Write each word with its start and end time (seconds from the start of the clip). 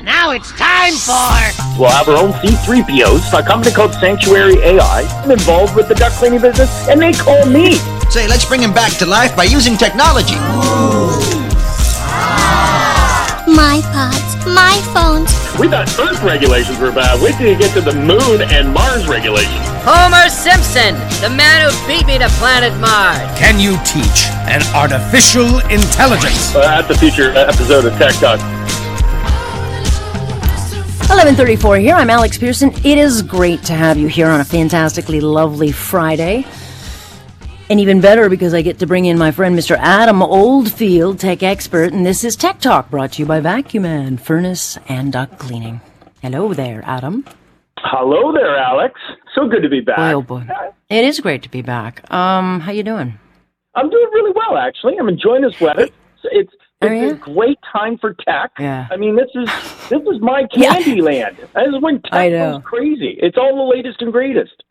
Now 0.00 0.30
it's 0.30 0.50
time 0.52 0.94
for. 0.94 1.78
We'll 1.78 1.90
have 1.90 2.08
our 2.08 2.16
own 2.16 2.32
C3POs, 2.40 3.38
a 3.38 3.42
company 3.42 3.74
called 3.74 3.92
Sanctuary 3.94 4.56
AI. 4.58 5.02
I'm 5.22 5.30
involved 5.30 5.76
with 5.76 5.88
the 5.88 5.94
duct 5.94 6.16
cleaning 6.16 6.40
business, 6.40 6.88
and 6.88 7.00
they 7.00 7.12
call 7.12 7.44
me. 7.46 7.74
Say, 8.10 8.26
let's 8.26 8.44
bring 8.44 8.62
him 8.62 8.72
back 8.72 8.92
to 8.98 9.06
life 9.06 9.36
by 9.36 9.44
using 9.44 9.76
technology. 9.76 10.36
My 13.52 13.80
pods, 13.92 14.36
my 14.46 14.80
phones. 14.94 15.30
We 15.60 15.68
thought 15.68 15.86
Earth 16.00 16.22
regulations 16.22 16.78
were 16.78 16.90
bad. 16.90 17.20
Wait 17.20 17.36
till 17.36 17.52
you 17.52 17.58
get 17.58 17.72
to 17.74 17.82
the 17.82 17.92
moon 17.92 18.40
and 18.40 18.72
Mars 18.72 19.06
regulations. 19.06 19.60
Homer 19.84 20.28
Simpson, 20.30 20.94
the 21.20 21.28
man 21.28 21.68
who 21.68 21.70
beat 21.86 22.06
me 22.06 22.18
to 22.18 22.28
planet 22.40 22.72
Mars. 22.80 23.20
Can 23.38 23.60
you 23.60 23.76
teach 23.84 24.30
an 24.48 24.62
artificial 24.74 25.60
intelligence? 25.68 26.54
Uh, 26.54 26.80
that's 26.80 26.90
a 26.90 26.98
future 26.98 27.32
episode 27.36 27.84
of 27.84 27.92
Tech 27.98 28.14
Talk. 28.16 28.40
1134 31.08 31.76
here. 31.78 31.94
I'm 31.94 32.08
Alex 32.08 32.38
Pearson. 32.38 32.70
It 32.84 32.96
is 32.96 33.22
great 33.22 33.62
to 33.64 33.72
have 33.72 33.98
you 33.98 34.06
here 34.06 34.28
on 34.28 34.40
a 34.40 34.44
fantastically 34.44 35.20
lovely 35.20 35.72
Friday. 35.72 36.46
And 37.68 37.80
even 37.80 38.00
better 38.00 38.28
because 38.28 38.54
I 38.54 38.62
get 38.62 38.78
to 38.78 38.86
bring 38.86 39.06
in 39.06 39.18
my 39.18 39.30
friend 39.30 39.58
Mr. 39.58 39.76
Adam 39.78 40.22
Oldfield, 40.22 41.18
tech 41.18 41.42
expert, 41.42 41.92
and 41.92 42.06
this 42.06 42.22
is 42.22 42.36
Tech 42.36 42.60
Talk 42.60 42.88
brought 42.88 43.12
to 43.12 43.22
you 43.22 43.26
by 43.26 43.40
Vacuum 43.40 43.82
Vacuman, 43.82 44.20
Furnace 44.20 44.78
and 44.88 45.12
Duct 45.12 45.38
Cleaning. 45.38 45.80
Hello 46.22 46.54
there, 46.54 46.82
Adam. 46.86 47.24
Hello 47.78 48.32
there, 48.32 48.56
Alex. 48.56 49.00
So 49.34 49.48
good 49.48 49.62
to 49.62 49.68
be 49.68 49.80
back. 49.80 49.96
Boy, 49.96 50.12
oh 50.12 50.22
boy. 50.22 50.46
It 50.88 51.04
is 51.04 51.20
great 51.20 51.42
to 51.42 51.50
be 51.50 51.62
back. 51.62 52.10
Um, 52.12 52.60
how 52.60 52.70
you 52.70 52.84
doing? 52.84 53.18
I'm 53.74 53.90
doing 53.90 54.08
really 54.12 54.32
well, 54.34 54.56
actually. 54.56 54.96
I'm 54.98 55.08
enjoying 55.08 55.42
this 55.42 55.60
weather. 55.60 55.88
It's 56.24 56.52
it's 56.84 57.12
a 57.12 57.30
great 57.30 57.58
time 57.72 57.98
for 57.98 58.14
tech. 58.14 58.52
Yeah. 58.58 58.86
I 58.90 58.96
mean, 58.96 59.16
this 59.16 59.30
is 59.34 59.48
this 59.88 60.00
is 60.02 60.20
my 60.20 60.46
Yeah. 60.52 60.72
candy 60.74 61.00
land. 61.00 61.36
This 61.38 61.48
is 61.68 61.80
when 61.80 62.02
tech 62.02 62.30
goes 62.30 62.62
crazy. 62.64 63.18
It's 63.20 63.36
all 63.36 63.56
the 63.56 63.76
latest 63.76 64.02
and 64.02 64.12
greatest. 64.12 64.62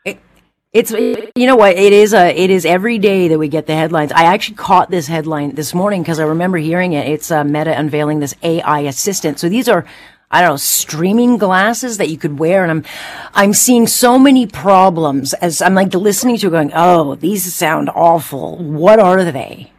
It's 0.74 0.92
you 0.92 1.48
know 1.48 1.58
what 1.58 1.76
it 1.76 1.92
is. 1.92 2.14
A, 2.14 2.30
it 2.34 2.50
is 2.50 2.66
every 2.66 2.98
day 2.98 3.28
that 3.28 3.38
we 3.38 3.50
get 3.50 3.68
the 3.68 3.76
headlines. 3.76 4.14
I 4.14 4.24
actually 4.24 4.56
caught 4.56 4.90
this 4.90 5.08
headline 5.08 5.56
this 5.56 5.74
morning 5.74 6.02
because 6.02 6.18
I 6.18 6.24
remember 6.24 6.58
hearing 6.58 6.94
it. 6.94 7.10
It's 7.10 7.30
uh, 7.30 7.44
Meta 7.44 7.78
unveiling 7.78 8.22
this 8.22 8.36
AI 8.42 8.80
assistant. 8.82 9.38
So 9.38 9.50
these 9.50 9.68
are 9.68 9.86
I 10.32 10.40
don't 10.40 10.52
know 10.52 10.58
streaming 10.58 11.38
glasses 11.38 11.98
that 11.98 12.08
you 12.10 12.18
could 12.18 12.40
wear, 12.40 12.64
and 12.64 12.72
I'm 12.72 12.86
I'm 13.34 13.54
seeing 13.54 13.86
so 13.86 14.18
many 14.18 14.48
problems 14.48 15.34
as 15.34 15.62
I'm 15.62 15.76
like 15.76 15.94
listening 15.94 16.38
to 16.38 16.48
it 16.48 16.52
going, 16.52 16.72
oh, 16.74 17.16
these 17.16 17.54
sound 17.54 17.90
awful. 17.90 18.56
What 18.58 18.98
are 19.00 19.26
they? 19.26 19.71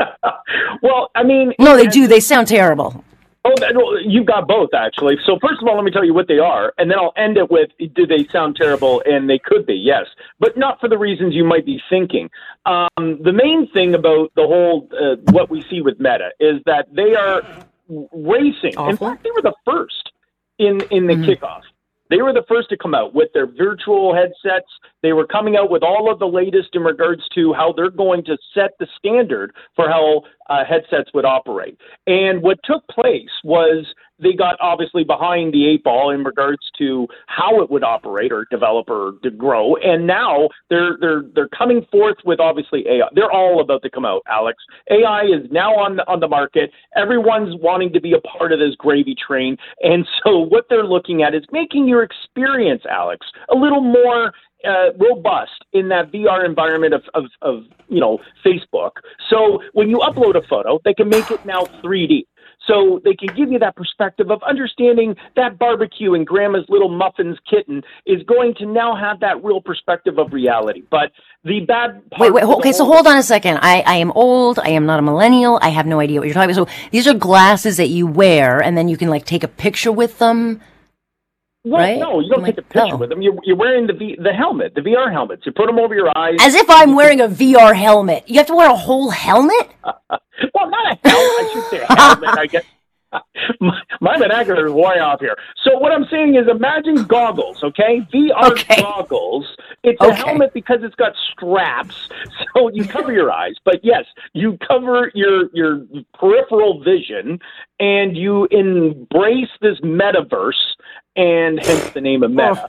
Well, 0.82 1.10
I 1.14 1.22
mean, 1.22 1.52
No, 1.58 1.76
they 1.76 1.86
do. 1.86 2.06
They 2.06 2.20
sound 2.20 2.48
terrible. 2.48 3.04
Oh, 3.44 3.54
well, 3.74 4.00
you've 4.02 4.26
got 4.26 4.46
both 4.46 4.70
actually. 4.74 5.16
So 5.24 5.38
first 5.40 5.62
of 5.62 5.68
all, 5.68 5.76
let 5.76 5.84
me 5.84 5.90
tell 5.90 6.04
you 6.04 6.12
what 6.12 6.28
they 6.28 6.38
are, 6.38 6.74
and 6.76 6.90
then 6.90 6.98
I'll 6.98 7.14
end 7.16 7.38
it 7.38 7.50
with: 7.50 7.70
Do 7.94 8.06
they 8.06 8.26
sound 8.30 8.56
terrible? 8.56 9.02
And 9.06 9.30
they 9.30 9.38
could 9.38 9.64
be, 9.64 9.74
yes, 9.74 10.06
but 10.38 10.58
not 10.58 10.78
for 10.78 10.88
the 10.88 10.98
reasons 10.98 11.34
you 11.34 11.44
might 11.44 11.64
be 11.64 11.80
thinking. 11.88 12.28
Um, 12.66 13.18
the 13.22 13.32
main 13.32 13.66
thing 13.72 13.94
about 13.94 14.30
the 14.36 14.46
whole 14.46 14.88
uh, 14.92 15.16
what 15.32 15.48
we 15.48 15.64
see 15.70 15.80
with 15.80 15.98
Meta 15.98 16.30
is 16.38 16.60
that 16.66 16.88
they 16.94 17.14
are 17.14 17.42
racing. 18.12 18.74
In 18.78 18.96
fact, 18.96 19.24
they 19.24 19.30
were 19.30 19.42
the 19.42 19.54
first 19.64 20.12
in 20.58 20.82
in 20.90 21.06
the 21.06 21.14
kickoff. 21.14 21.62
They 22.10 22.20
were 22.20 22.32
the 22.32 22.44
first 22.48 22.68
to 22.70 22.76
come 22.76 22.94
out 22.94 23.14
with 23.14 23.32
their 23.32 23.46
virtual 23.46 24.14
headsets. 24.14 24.68
They 25.02 25.12
were 25.12 25.26
coming 25.26 25.56
out 25.56 25.70
with 25.70 25.82
all 25.82 26.10
of 26.10 26.18
the 26.18 26.26
latest 26.26 26.70
in 26.74 26.82
regards 26.82 27.22
to 27.34 27.52
how 27.52 27.72
they're 27.72 27.90
going 27.90 28.24
to 28.24 28.36
set 28.54 28.72
the 28.78 28.86
standard 28.98 29.52
for 29.76 29.88
how 29.88 30.22
uh, 30.48 30.64
headsets 30.64 31.10
would 31.14 31.24
operate. 31.24 31.78
And 32.06 32.42
what 32.42 32.58
took 32.64 32.86
place 32.88 33.30
was 33.44 33.86
they 34.22 34.32
got 34.32 34.56
obviously 34.60 35.04
behind 35.04 35.52
the 35.52 35.66
eight 35.66 35.82
ball 35.82 36.10
in 36.10 36.24
regards 36.24 36.70
to 36.78 37.06
how 37.26 37.62
it 37.62 37.70
would 37.70 37.82
operate 37.82 38.32
or 38.32 38.46
develop 38.50 38.88
or 38.90 39.14
to 39.22 39.30
grow. 39.30 39.76
And 39.76 40.06
now 40.06 40.48
they're 40.68 40.96
they're 41.00 41.22
they're 41.34 41.48
coming 41.48 41.86
forth 41.90 42.16
with 42.24 42.40
obviously 42.40 42.86
AI. 42.86 43.08
They're 43.14 43.32
all 43.32 43.60
about 43.60 43.82
to 43.82 43.90
come 43.90 44.04
out, 44.04 44.22
Alex. 44.28 44.62
AI 44.90 45.22
is 45.22 45.50
now 45.50 45.74
on 45.74 45.96
the, 45.96 46.08
on 46.08 46.20
the 46.20 46.28
market. 46.28 46.70
Everyone's 46.96 47.56
wanting 47.60 47.92
to 47.92 48.00
be 48.00 48.12
a 48.12 48.20
part 48.20 48.52
of 48.52 48.58
this 48.58 48.74
gravy 48.76 49.14
train. 49.14 49.56
And 49.82 50.06
so 50.22 50.38
what 50.38 50.66
they're 50.68 50.84
looking 50.84 51.22
at 51.22 51.34
is 51.34 51.42
making 51.52 51.88
your 51.88 52.02
experience, 52.02 52.82
Alex, 52.90 53.26
a 53.50 53.56
little 53.56 53.80
more 53.80 54.32
uh, 54.66 54.92
robust 54.98 55.64
in 55.72 55.88
that 55.88 56.12
VR 56.12 56.44
environment 56.44 56.94
of, 56.94 57.02
of, 57.14 57.24
of, 57.42 57.64
you 57.88 58.00
know, 58.00 58.18
Facebook. 58.44 58.92
So 59.28 59.62
when 59.72 59.88
you 59.88 59.98
upload 59.98 60.36
a 60.36 60.46
photo, 60.46 60.80
they 60.84 60.94
can 60.94 61.08
make 61.08 61.30
it 61.30 61.44
now 61.44 61.64
3D. 61.82 62.26
So 62.66 63.00
they 63.04 63.14
can 63.14 63.34
give 63.34 63.50
you 63.50 63.58
that 63.60 63.74
perspective 63.74 64.30
of 64.30 64.42
understanding 64.42 65.16
that 65.34 65.58
barbecue 65.58 66.14
and 66.14 66.26
grandma's 66.26 66.66
little 66.68 66.90
muffins 66.90 67.38
kitten 67.48 67.82
is 68.06 68.22
going 68.24 68.54
to 68.56 68.66
now 68.66 68.94
have 68.94 69.20
that 69.20 69.42
real 69.42 69.60
perspective 69.60 70.18
of 70.18 70.32
reality. 70.32 70.82
But 70.90 71.10
the 71.44 71.60
bad 71.60 72.08
part 72.10 72.20
Wait, 72.20 72.32
wait. 72.32 72.44
Okay, 72.44 72.72
so 72.72 72.84
hold 72.84 73.06
on 73.06 73.16
a 73.16 73.22
second. 73.22 73.58
I, 73.62 73.80
I 73.80 73.94
am 73.96 74.12
old. 74.12 74.58
I 74.58 74.68
am 74.70 74.84
not 74.84 74.98
a 74.98 75.02
millennial. 75.02 75.58
I 75.62 75.70
have 75.70 75.86
no 75.86 76.00
idea 76.00 76.20
what 76.20 76.26
you're 76.26 76.34
talking 76.34 76.50
about. 76.50 76.68
So 76.68 76.88
these 76.90 77.08
are 77.08 77.14
glasses 77.14 77.78
that 77.78 77.88
you 77.88 78.06
wear, 78.06 78.62
and 78.62 78.76
then 78.76 78.88
you 78.88 78.96
can 78.96 79.08
like 79.08 79.24
take 79.24 79.42
a 79.42 79.48
picture 79.48 79.90
with 79.90 80.18
them. 80.18 80.60
Well, 81.64 81.80
right? 81.82 81.98
no, 81.98 82.20
you 82.20 82.30
don't 82.30 82.40
I'm 82.40 82.46
take 82.46 82.56
like, 82.56 82.64
a 82.64 82.68
picture 82.68 82.94
oh. 82.94 82.96
with 82.96 83.10
them. 83.10 83.20
You're, 83.20 83.36
you're 83.44 83.56
wearing 83.56 83.86
the 83.86 83.92
v, 83.92 84.16
the 84.22 84.32
helmet, 84.32 84.74
the 84.74 84.80
VR 84.80 85.12
helmets. 85.12 85.44
You 85.44 85.52
put 85.52 85.66
them 85.66 85.78
over 85.78 85.94
your 85.94 86.16
eyes. 86.16 86.36
As 86.40 86.54
if 86.54 86.68
I'm 86.70 86.94
wearing 86.94 87.20
a 87.20 87.28
VR 87.28 87.74
helmet. 87.74 88.24
You 88.26 88.36
have 88.36 88.46
to 88.46 88.54
wear 88.54 88.70
a 88.70 88.76
whole 88.76 89.10
helmet? 89.10 89.70
Well, 90.54 90.70
not 90.70 90.92
a 90.92 91.08
helmet. 91.08 91.32
I 91.38 91.50
should 91.52 91.64
say 91.70 91.84
a 91.86 91.94
helmet. 91.94 92.30
I 92.30 92.46
guess. 92.46 92.64
My, 93.60 93.80
my 94.00 94.18
vernacular 94.18 94.66
is 94.68 94.72
way 94.72 95.00
off 95.00 95.20
here. 95.20 95.36
So 95.64 95.76
what 95.78 95.92
I'm 95.92 96.06
saying 96.10 96.36
is, 96.36 96.48
imagine 96.48 97.04
goggles, 97.04 97.62
okay? 97.62 98.06
VR 98.12 98.52
Okay. 98.52 98.80
goggles. 98.80 99.46
It's 99.82 100.00
a 100.00 100.14
helmet 100.14 100.54
because 100.54 100.78
it's 100.82 100.94
got 100.94 101.12
straps, 101.32 102.08
so 102.54 102.70
you 102.72 102.84
cover 102.84 103.12
your 103.12 103.32
eyes. 103.32 103.54
But 103.64 103.80
yes, 103.82 104.04
you 104.32 104.58
cover 104.66 105.10
your 105.14 105.48
your 105.52 105.84
peripheral 106.14 106.82
vision, 106.84 107.40
and 107.80 108.16
you 108.16 108.46
embrace 108.50 109.50
this 109.60 109.80
metaverse, 109.80 110.52
and 111.16 111.58
hence 111.58 111.84
the 111.94 112.00
name 112.00 112.22
of 112.22 112.30
Meta. 112.30 112.68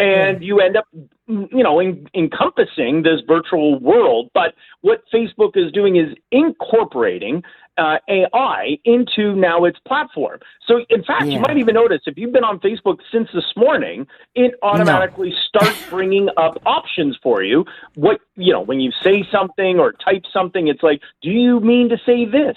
and 0.00 0.42
you 0.42 0.60
end 0.60 0.76
up 0.76 0.86
you 1.26 1.62
know 1.62 1.80
en- 1.80 2.06
encompassing 2.14 3.02
this 3.02 3.20
virtual 3.26 3.78
world. 3.78 4.30
But 4.34 4.54
what 4.80 5.02
facebook 5.12 5.56
is 5.56 5.72
doing 5.72 5.96
is 5.96 6.16
incorporating 6.32 7.42
uh, 7.76 7.98
ai 8.08 8.78
into 8.84 9.34
now 9.34 9.64
its 9.64 9.78
platform. 9.86 10.40
So 10.66 10.84
in 10.90 11.04
fact 11.04 11.32
you 11.32 11.40
might 11.40 11.58
even 11.58 11.74
notice 11.74 12.02
if 12.06 12.16
you've 12.16 12.32
been 12.32 12.44
on 12.44 12.58
facebook 12.60 12.98
since 13.12 13.28
this 13.32 13.52
morning 13.56 14.06
it 14.34 14.54
automatically 14.62 15.32
starts 15.48 15.80
bringing 15.88 16.28
up 16.36 16.60
options 16.66 17.16
for 17.22 17.42
you. 17.42 17.64
What 17.94 18.20
you 18.36 18.52
know 18.52 18.62
when 18.62 18.80
you 18.80 18.90
say 19.02 19.24
something 19.30 19.78
or 19.78 19.92
type 19.92 20.24
something 20.32 20.68
it's 20.68 20.82
like 20.82 21.00
do 21.22 21.30
you 21.30 21.60
mean 21.60 21.88
to 21.88 21.96
say 22.04 22.24
this? 22.24 22.56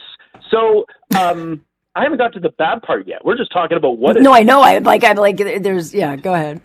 So 0.49 0.85
um 1.13 1.61
I 1.97 2.03
haven't 2.03 2.19
got 2.19 2.31
to 2.33 2.39
the 2.39 2.49
bad 2.49 2.83
part 2.83 3.07
yet. 3.07 3.25
We're 3.25 3.37
just 3.37 3.51
talking 3.51 3.75
about 3.75 3.97
what. 3.97 4.21
No, 4.21 4.31
I 4.31 4.43
know. 4.43 4.61
I 4.61 4.77
like. 4.77 5.03
I'm 5.03 5.17
like. 5.17 5.37
There's. 5.37 5.95
Yeah. 5.95 6.15
Go 6.15 6.35
ahead. 6.35 6.61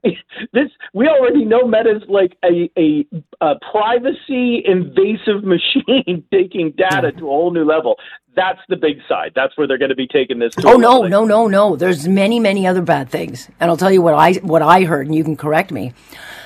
this 0.52 0.68
we 0.94 1.06
already 1.06 1.44
know 1.44 1.66
Meta's 1.66 2.02
like 2.08 2.36
a, 2.44 2.70
a, 2.78 3.06
a 3.40 3.54
privacy 3.70 4.62
invasive 4.64 5.44
machine 5.44 6.24
taking 6.32 6.72
data 6.78 7.12
to 7.12 7.26
a 7.26 7.30
whole 7.30 7.52
new 7.52 7.64
level. 7.64 7.96
That's 8.36 8.60
the 8.68 8.76
big 8.76 8.98
side. 9.08 9.32
That's 9.34 9.58
where 9.58 9.66
they're 9.66 9.78
going 9.78 9.88
to 9.88 9.96
be 9.96 10.06
taking 10.06 10.38
this. 10.38 10.54
Oh 10.64 10.76
no, 10.76 11.02
no, 11.02 11.24
no, 11.24 11.48
no. 11.48 11.76
There's 11.76 12.06
many, 12.06 12.38
many 12.38 12.66
other 12.66 12.82
bad 12.82 13.10
things, 13.10 13.48
and 13.58 13.68
I'll 13.68 13.76
tell 13.76 13.90
you 13.90 14.00
what 14.00 14.14
I 14.14 14.34
what 14.34 14.62
I 14.62 14.84
heard, 14.84 15.06
and 15.06 15.14
you 15.14 15.24
can 15.24 15.36
correct 15.36 15.72
me. 15.72 15.92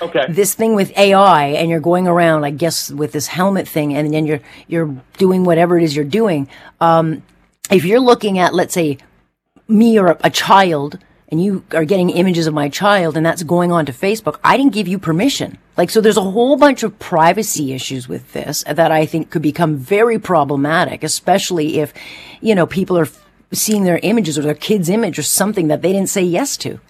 Okay. 0.01 0.25
This 0.29 0.55
thing 0.55 0.75
with 0.75 0.97
AI, 0.97 1.49
and 1.49 1.69
you're 1.69 1.81
going 1.81 2.09
around, 2.09 2.45
I 2.45 2.51
guess, 2.51 2.91
with 2.91 3.13
this 3.13 3.27
helmet 3.27 3.69
thing, 3.69 3.95
and 3.95 4.13
then 4.13 4.27
you're 4.27 4.41
you're 4.67 4.97
doing 5.19 5.45
whatever 5.45 5.79
it 5.79 5.85
is 5.85 5.95
you're 5.95 6.05
doing. 6.07 6.49
Um, 6.81 7.23
if 7.71 7.85
you're 7.85 8.01
looking 8.01 8.39
at, 8.39 8.55
let's 8.55 8.75
say, 8.75 8.99
me 9.69 9.99
or 9.99 10.09
a, 10.09 10.19
a 10.25 10.31
child, 10.31 10.99
and 11.29 11.43
you 11.43 11.65
are 11.73 11.85
getting 11.85 12.11
images 12.11 12.47
of 12.47 12.55
my 12.55 12.69
child, 12.69 13.17
and 13.17 13.25
that's 13.25 13.43
going 13.43 13.73
on 13.73 13.87
to 13.87 13.93
Facebook, 13.93 14.39
I 14.45 14.57
didn't 14.57 14.75
give 14.75 14.89
you 14.89 14.99
permission. 14.99 15.59
Like, 15.77 15.91
so 15.91 16.01
there's 16.01 16.19
a 16.19 16.23
whole 16.23 16.57
bunch 16.57 16.83
of 16.83 16.99
privacy 16.99 17.73
issues 17.73 18.07
with 18.09 18.33
this 18.33 18.63
that 18.65 18.93
I 18.93 19.07
think 19.07 19.31
could 19.31 19.43
become 19.43 19.77
very 19.77 20.19
problematic, 20.19 21.03
especially 21.03 21.79
if, 21.81 21.95
you 22.41 22.55
know, 22.55 22.67
people 22.67 22.99
are 22.99 23.09
seeing 23.53 23.85
their 23.85 24.01
images 24.03 24.39
or 24.39 24.43
their 24.43 24.55
kid's 24.55 24.89
image 24.89 25.19
or 25.19 25.23
something 25.23 25.69
that 25.69 25.81
they 25.83 25.93
didn't 25.93 26.11
say 26.11 26.23
yes 26.23 26.57
to. 26.59 26.81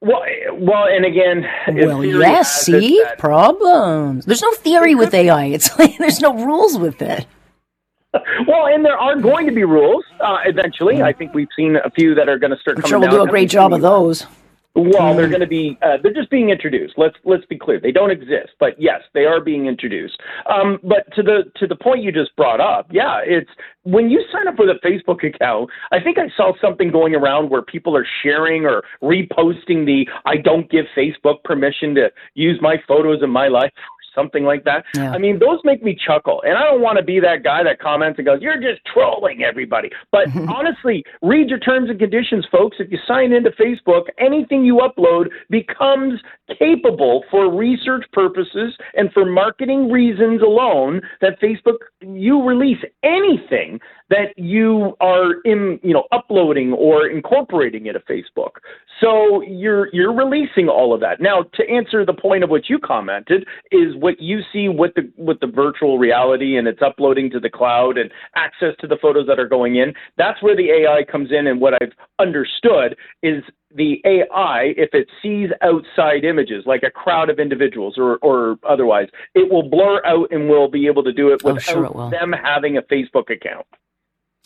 Well, 0.00 0.22
well, 0.54 0.84
and 0.86 1.04
again, 1.04 1.46
well, 1.68 2.04
yes. 2.04 2.62
See, 2.62 3.04
problems. 3.18 4.24
There's 4.24 4.42
no 4.42 4.52
theory 4.52 4.94
with 4.96 5.14
AI. 5.14 5.46
It's 5.46 5.76
like 5.78 5.96
there's 5.98 6.20
no 6.20 6.44
rules 6.44 6.76
with 6.76 7.02
it. 7.02 7.26
Well, 8.46 8.66
and 8.66 8.84
there 8.84 8.98
are 8.98 9.20
going 9.20 9.46
to 9.46 9.52
be 9.52 9.64
rules 9.64 10.04
uh, 10.20 10.38
eventually. 10.44 11.02
I 11.02 11.12
think 11.12 11.32
we've 11.32 11.48
seen 11.56 11.76
a 11.76 11.90
few 11.90 12.14
that 12.14 12.28
are 12.28 12.38
going 12.38 12.50
to 12.50 12.58
start. 12.58 12.76
I'm 12.76 12.82
coming 12.82 12.90
sure 12.90 13.00
we'll 13.00 13.24
do 13.24 13.28
a 13.28 13.30
great 13.30 13.48
job 13.48 13.72
of 13.72 13.80
those. 13.80 14.26
Well, 14.74 15.14
they're 15.14 15.28
going 15.28 15.40
to 15.40 15.46
be 15.46 15.76
uh, 15.82 15.98
they're 16.02 16.14
just 16.14 16.30
being 16.30 16.48
introduced. 16.48 16.94
Let's 16.96 17.16
let's 17.24 17.44
be 17.44 17.58
clear. 17.58 17.78
They 17.78 17.92
don't 17.92 18.10
exist, 18.10 18.52
but 18.58 18.80
yes, 18.80 19.02
they 19.12 19.26
are 19.26 19.38
being 19.38 19.66
introduced. 19.66 20.18
Um, 20.50 20.78
but 20.82 21.12
to 21.14 21.22
the 21.22 21.52
to 21.56 21.66
the 21.66 21.76
point 21.76 22.02
you 22.02 22.10
just 22.10 22.34
brought 22.36 22.58
up, 22.58 22.86
yeah, 22.90 23.20
it's 23.22 23.50
when 23.82 24.08
you 24.08 24.24
sign 24.32 24.48
up 24.48 24.56
for 24.56 24.64
the 24.64 24.78
Facebook 24.82 25.24
account. 25.28 25.68
I 25.90 26.00
think 26.00 26.16
I 26.16 26.34
saw 26.38 26.52
something 26.58 26.90
going 26.90 27.14
around 27.14 27.50
where 27.50 27.60
people 27.60 27.94
are 27.94 28.06
sharing 28.22 28.64
or 28.64 28.82
reposting 29.02 29.84
the 29.84 30.08
"I 30.24 30.38
don't 30.38 30.70
give 30.70 30.86
Facebook 30.96 31.44
permission 31.44 31.94
to 31.96 32.10
use 32.32 32.58
my 32.62 32.76
photos 32.88 33.22
in 33.22 33.28
my 33.28 33.48
life." 33.48 33.72
Something 34.14 34.44
like 34.44 34.64
that. 34.64 34.84
Yeah. 34.94 35.12
I 35.12 35.18
mean, 35.18 35.38
those 35.38 35.58
make 35.64 35.82
me 35.82 35.96
chuckle. 36.06 36.42
And 36.46 36.56
I 36.56 36.64
don't 36.64 36.80
want 36.80 36.98
to 36.98 37.04
be 37.04 37.20
that 37.20 37.42
guy 37.42 37.62
that 37.62 37.78
comments 37.78 38.18
and 38.18 38.26
goes, 38.26 38.40
you're 38.40 38.60
just 38.60 38.80
trolling 38.92 39.42
everybody. 39.42 39.90
But 40.10 40.28
honestly, 40.48 41.04
read 41.22 41.48
your 41.48 41.58
terms 41.58 41.90
and 41.90 41.98
conditions, 41.98 42.46
folks. 42.50 42.76
If 42.80 42.90
you 42.90 42.98
sign 43.06 43.32
into 43.32 43.50
Facebook, 43.50 44.04
anything 44.18 44.64
you 44.64 44.80
upload 44.80 45.28
becomes 45.50 46.20
capable 46.58 47.24
for 47.30 47.52
research 47.52 48.04
purposes 48.12 48.76
and 48.94 49.12
for 49.12 49.24
marketing 49.24 49.90
reasons 49.90 50.42
alone 50.42 51.00
that 51.20 51.40
Facebook, 51.40 51.78
you 52.00 52.42
release 52.42 52.82
anything 53.02 53.78
that 54.12 54.36
you 54.36 54.94
are 55.00 55.40
in, 55.46 55.80
you 55.82 55.94
know, 55.94 56.04
uploading 56.12 56.74
or 56.74 57.08
incorporating 57.08 57.86
into 57.86 58.00
Facebook. 58.00 58.60
So 59.00 59.40
you're 59.40 59.88
you're 59.94 60.12
releasing 60.12 60.68
all 60.68 60.92
of 60.92 61.00
that. 61.00 61.18
Now, 61.18 61.44
to 61.54 61.68
answer 61.68 62.04
the 62.04 62.12
point 62.12 62.44
of 62.44 62.50
what 62.50 62.68
you 62.68 62.78
commented 62.78 63.46
is 63.70 63.96
what 63.96 64.20
you 64.20 64.40
see 64.52 64.68
with 64.68 64.92
the 64.96 65.10
with 65.16 65.40
the 65.40 65.46
virtual 65.46 65.98
reality 65.98 66.58
and 66.58 66.68
it's 66.68 66.82
uploading 66.82 67.30
to 67.30 67.40
the 67.40 67.48
cloud 67.48 67.96
and 67.96 68.10
access 68.36 68.74
to 68.80 68.86
the 68.86 68.98
photos 69.00 69.26
that 69.28 69.40
are 69.40 69.48
going 69.48 69.76
in. 69.76 69.94
That's 70.18 70.42
where 70.42 70.54
the 70.54 70.68
AI 70.70 71.04
comes 71.10 71.30
in 71.32 71.46
and 71.46 71.58
what 71.58 71.72
I've 71.80 71.92
understood 72.18 72.94
is 73.22 73.42
the 73.74 74.02
AI, 74.04 74.74
if 74.76 74.90
it 74.92 75.08
sees 75.22 75.48
outside 75.62 76.26
images, 76.26 76.64
like 76.66 76.82
a 76.82 76.90
crowd 76.90 77.30
of 77.30 77.38
individuals 77.38 77.94
or, 77.96 78.18
or 78.18 78.58
otherwise, 78.68 79.08
it 79.34 79.50
will 79.50 79.62
blur 79.62 80.04
out 80.04 80.30
and 80.30 80.50
will 80.50 80.68
be 80.68 80.86
able 80.86 81.02
to 81.02 81.12
do 81.14 81.28
it 81.32 81.42
without 81.42 81.56
oh, 81.56 81.90
sure 81.90 82.06
it 82.06 82.10
them 82.10 82.32
having 82.32 82.76
a 82.76 82.82
Facebook 82.82 83.30
account. 83.30 83.66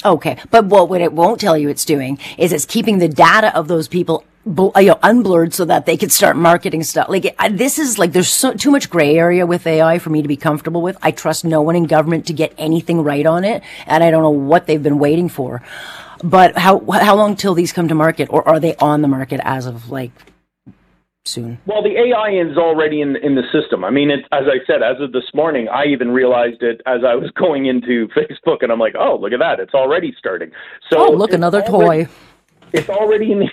Okay, 0.05 0.37
but 0.51 0.67
what, 0.67 0.91
what 0.91 1.01
it 1.01 1.13
won't 1.13 1.41
tell 1.41 1.57
you 1.57 1.71
it's 1.71 1.85
doing 1.85 2.19
is 2.37 2.53
it's 2.53 2.67
keeping 2.67 2.99
the 2.99 3.09
data 3.09 3.55
of 3.57 3.67
those 3.67 3.89
people 3.89 4.25
uh, 4.47 4.79
you 4.79 4.89
know, 4.89 4.99
unblurred 5.03 5.55
so 5.55 5.65
that 5.65 5.87
they 5.87 5.97
could 5.97 6.13
start 6.13 6.37
marketing 6.37 6.85
stuff. 6.85 7.09
Like 7.09 7.35
this 7.51 7.79
is 7.79 7.99
like 7.99 8.13
there's 8.13 8.29
so, 8.29 8.53
too 8.53 8.71
much 8.71 8.91
gray 8.91 9.17
area 9.17 9.47
with 9.47 9.67
AI 9.67 9.99
for 9.99 10.11
me 10.11 10.21
to 10.23 10.29
be 10.29 10.37
comfortable 10.37 10.83
with. 10.83 10.99
I 11.03 11.11
trust 11.11 11.45
no 11.45 11.63
one 11.63 11.75
in 11.75 11.85
government 11.85 12.27
to 12.27 12.35
get 12.35 12.55
anything 12.59 13.03
right 13.03 13.27
on 13.27 13.43
it, 13.43 13.65
and 13.87 14.05
I 14.05 14.11
don't 14.11 14.23
know 14.23 14.31
what 14.31 14.67
they've 14.67 14.83
been 14.83 15.01
waiting 15.01 15.29
for. 15.29 15.63
But 16.23 16.57
how 16.57 16.79
how 16.91 17.17
long 17.17 17.35
till 17.35 17.55
these 17.55 17.73
come 17.73 17.89
to 17.89 17.95
market, 17.95 18.29
or 18.31 18.47
are 18.47 18.61
they 18.61 18.77
on 18.77 19.03
the 19.03 19.09
market 19.09 19.41
as 19.43 19.67
of 19.67 19.91
like 19.91 20.13
soon? 21.29 21.59
Well, 21.67 21.83
the 21.83 21.97
AI 21.97 22.31
is 22.31 22.57
already 22.57 23.01
in 23.01 23.17
in 23.17 23.35
the 23.35 23.43
system. 23.53 23.85
I 23.85 23.91
mean, 23.91 24.11
it, 24.11 24.21
as 24.33 24.45
I 24.47 24.65
said, 24.67 24.83
as 24.83 25.01
of 25.01 25.13
this 25.13 25.31
morning, 25.35 25.69
I 25.69 25.85
even 25.85 26.11
realized 26.11 26.63
it 26.63 26.81
as 26.87 27.01
I 27.07 27.15
was 27.15 27.31
going 27.37 27.67
into 27.67 28.09
Facebook, 28.09 28.63
and 28.63 28.73
I'm 28.73 28.79
like, 28.79 28.95
oh, 28.99 29.19
look 29.21 29.33
at 29.33 29.39
that, 29.41 29.61
it's 29.61 29.75
already 29.75 30.15
starting. 30.19 30.51
So, 30.91 31.09
oh, 31.09 31.13
look, 31.13 31.33
another 31.33 31.63
already, 31.63 32.05
toy. 32.05 32.13
It's 32.73 32.89
already 32.89 33.33
in. 33.33 33.39
The 33.41 33.51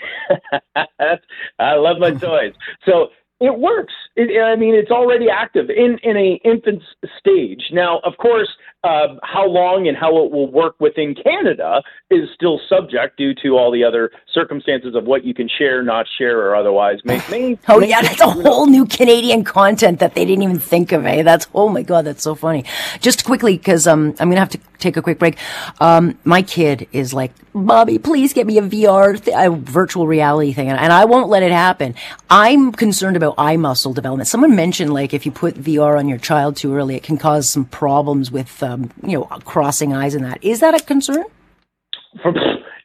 I 1.60 1.75
love 1.75 1.98
my 2.00 2.12
toys. 2.28 2.54
So 2.86 3.10
it 3.40 3.58
works. 3.58 3.94
It, 4.15 4.39
I 4.39 4.56
mean, 4.56 4.75
it's 4.75 4.92
already 4.92 5.27
active 5.30 5.69
in 5.69 5.98
in 6.04 6.18
a 6.18 6.39
infant 6.45 6.83
stage. 7.19 7.63
Now, 7.71 8.00
of 8.04 8.13
course, 8.18 8.50
uh, 8.83 9.15
how 9.24 9.48
long 9.48 9.88
and 9.88 9.95
how 9.95 10.24
it 10.24 10.31
will 10.31 10.51
work 10.51 10.75
within 10.80 11.15
Canada 11.15 11.81
is 12.12 12.30
still 12.36 12.60
subject 12.68 13.18
due 13.18 13.33
to 13.42 13.57
all 13.57 13.71
the 13.71 13.83
other 13.83 14.12
circumstances 14.33 14.94
of 14.94 15.06
what 15.06 15.24
you 15.24 15.33
can 15.33 15.50
share, 15.57 15.81
not 15.81 16.06
share, 16.18 16.39
or 16.39 16.56
otherwise. 16.56 17.00
May, 17.06 17.21
may, 17.31 17.57
oh 17.69 17.80
may, 17.80 17.89
yeah, 17.89 18.01
that's 18.01 18.21
a 18.21 18.30
whole 18.30 18.68
new 18.68 18.86
Canadian 18.86 19.44
content 19.44 20.00
that 20.00 20.16
they 20.16 20.25
didn't 20.25 20.44
even 20.44 20.59
think 20.59 20.92
of. 20.92 21.06
Eh? 21.06 21.24
That's 21.24 21.48
oh 21.56 21.69
my 21.69 21.81
god, 21.81 22.06
that's 22.06 22.24
so 22.24 22.36
funny. 22.36 22.66
Just 23.00 23.24
quickly, 23.25 23.57
because 23.57 23.88
um, 23.88 24.09
I'm 24.19 24.30
gonna 24.30 24.39
have 24.39 24.50
to 24.50 24.59
take 24.77 24.98
a 24.98 25.01
quick 25.01 25.18
break. 25.18 25.38
Um, 25.80 26.19
my 26.24 26.42
kid 26.42 26.88
is 26.92 27.13
like, 27.13 27.31
Bobby, 27.56 27.98
please 27.98 28.33
get 28.33 28.45
me 28.45 28.57
a 28.57 28.62
VR, 28.62 29.24
th- 29.24 29.36
a 29.39 29.50
virtual 29.50 30.07
reality 30.07 30.54
thing, 30.54 30.69
and, 30.69 30.80
and 30.80 30.92
I 30.92 31.06
won't 31.06 31.30
let 31.30 31.42
it 31.42 31.51
happen. 31.51 31.95
I'm 32.30 32.71
concerned 32.71 33.16
about 33.16 33.36
eye 33.38 33.57
muscle 33.57 33.94
development. 34.04 34.28
Someone 34.28 34.56
mentioned 34.56 34.94
like 34.94 35.14
if 35.14 35.26
you 35.26 35.32
put 35.32 35.56
VR 35.56 35.98
on 35.98 36.08
your 36.08 36.18
child 36.18 36.58
too 36.58 36.76
early, 36.76 36.96
it 36.96 37.04
can 37.04 37.18
cause 37.18 37.50
some 37.50 37.66
problems 37.66 38.32
with. 38.32 38.62
Um, 38.62 38.92
you 39.02 39.14
know, 39.18 39.24
crossing 39.46 39.94
eyes 39.94 40.14
and 40.14 40.24
that. 40.26 40.44
Is 40.44 40.60
that 40.60 40.80
a 40.80 40.84
concern? 40.84 41.24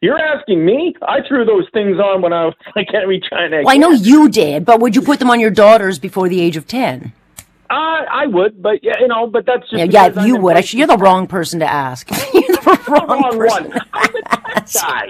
You're 0.01 0.19
asking 0.19 0.65
me? 0.65 0.95
I 1.03 1.19
threw 1.27 1.45
those 1.45 1.67
things 1.73 1.99
on 1.99 2.23
when 2.23 2.33
I 2.33 2.45
was 2.45 2.55
like 2.77 2.89
every 2.95 3.21
China. 3.29 3.63
Well, 3.65 3.75
I 3.75 3.77
know 3.77 3.91
you 3.91 4.29
did, 4.29 4.65
but 4.65 4.81
would 4.81 4.95
you 4.95 5.03
put 5.03 5.19
them 5.19 5.29
on 5.31 5.41
your 5.41 5.51
daughters 5.51 5.99
before 5.99 6.29
the 6.29 6.41
age 6.41 6.57
of 6.57 6.67
ten? 6.67 7.13
Uh, 7.71 8.07
I 8.11 8.27
would, 8.27 8.63
but 8.63 8.83
yeah, 8.83 8.95
you 8.99 9.09
know, 9.09 9.27
but 9.27 9.45
that's 9.45 9.69
just 9.69 9.75
yeah, 9.75 10.09
yeah 10.09 10.25
you 10.25 10.37
would. 10.37 10.57
Actually, 10.57 10.79
you're 10.79 10.87
the 10.87 10.97
wrong 10.97 11.27
person 11.27 11.61
to 11.61 11.67
ask. 11.67 12.09
you're 12.33 12.43
the 12.43 12.85
wrong, 12.89 13.07
wrong 13.09 13.39
one. 13.39 13.81
I'm 13.93 14.15
a 14.17 14.23
tech 14.23 14.69
guy. 14.73 15.09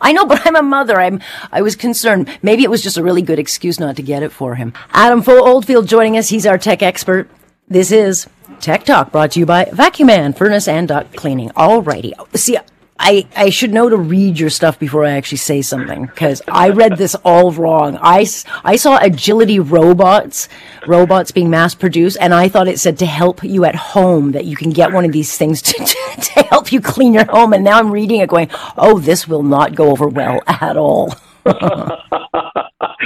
I 0.00 0.12
know, 0.12 0.24
but 0.30 0.46
I'm 0.46 0.56
a 0.56 0.62
mother. 0.62 1.00
I'm. 1.00 1.20
I 1.52 1.62
was 1.62 1.76
concerned. 1.76 2.28
Maybe 2.42 2.64
it 2.64 2.70
was 2.70 2.82
just 2.82 2.96
a 2.96 3.02
really 3.02 3.22
good 3.22 3.38
excuse 3.38 3.78
not 3.80 3.96
to 3.96 4.02
get 4.02 4.22
it 4.22 4.32
for 4.32 4.54
him. 4.54 4.72
Adam 4.92 5.22
Oldfield 5.26 5.88
joining 5.88 6.16
us. 6.16 6.28
He's 6.28 6.46
our 6.46 6.58
tech 6.58 6.82
expert. 6.82 7.28
This 7.68 7.92
is 7.92 8.28
Tech 8.60 8.84
Talk 8.84 9.12
brought 9.12 9.32
to 9.32 9.40
you 9.40 9.46
by 9.46 9.66
Vacuman 9.66 10.36
Furnace 10.36 10.68
and 10.68 10.88
Duct 10.88 11.16
Cleaning. 11.16 11.50
Alrighty. 11.50 12.12
See, 12.36 12.58
I, 13.02 13.26
I 13.34 13.48
should 13.48 13.72
know 13.72 13.88
to 13.88 13.96
read 13.96 14.38
your 14.38 14.50
stuff 14.50 14.78
before 14.78 15.06
I 15.06 15.12
actually 15.12 15.38
say 15.38 15.62
something 15.62 16.04
because 16.04 16.42
I 16.46 16.68
read 16.68 16.98
this 16.98 17.14
all 17.24 17.50
wrong. 17.50 17.98
I, 18.00 18.26
I 18.62 18.76
saw 18.76 18.98
agility 18.98 19.58
robots, 19.58 20.50
robots 20.86 21.30
being 21.30 21.48
mass 21.48 21.74
produced, 21.74 22.18
and 22.20 22.34
I 22.34 22.50
thought 22.50 22.68
it 22.68 22.78
said 22.78 22.98
to 22.98 23.06
help 23.06 23.42
you 23.42 23.64
at 23.64 23.74
home 23.74 24.32
that 24.32 24.44
you 24.44 24.54
can 24.54 24.68
get 24.68 24.92
one 24.92 25.06
of 25.06 25.12
these 25.12 25.34
things 25.34 25.62
to, 25.62 25.72
to, 25.84 26.20
to 26.20 26.42
help 26.50 26.72
you 26.72 26.82
clean 26.82 27.14
your 27.14 27.24
home. 27.24 27.54
And 27.54 27.64
now 27.64 27.78
I'm 27.78 27.90
reading 27.90 28.20
it 28.20 28.28
going, 28.28 28.50
oh, 28.76 28.98
this 28.98 29.26
will 29.26 29.42
not 29.42 29.74
go 29.74 29.90
over 29.90 30.06
well 30.06 30.42
at 30.46 30.76
all. 30.76 31.14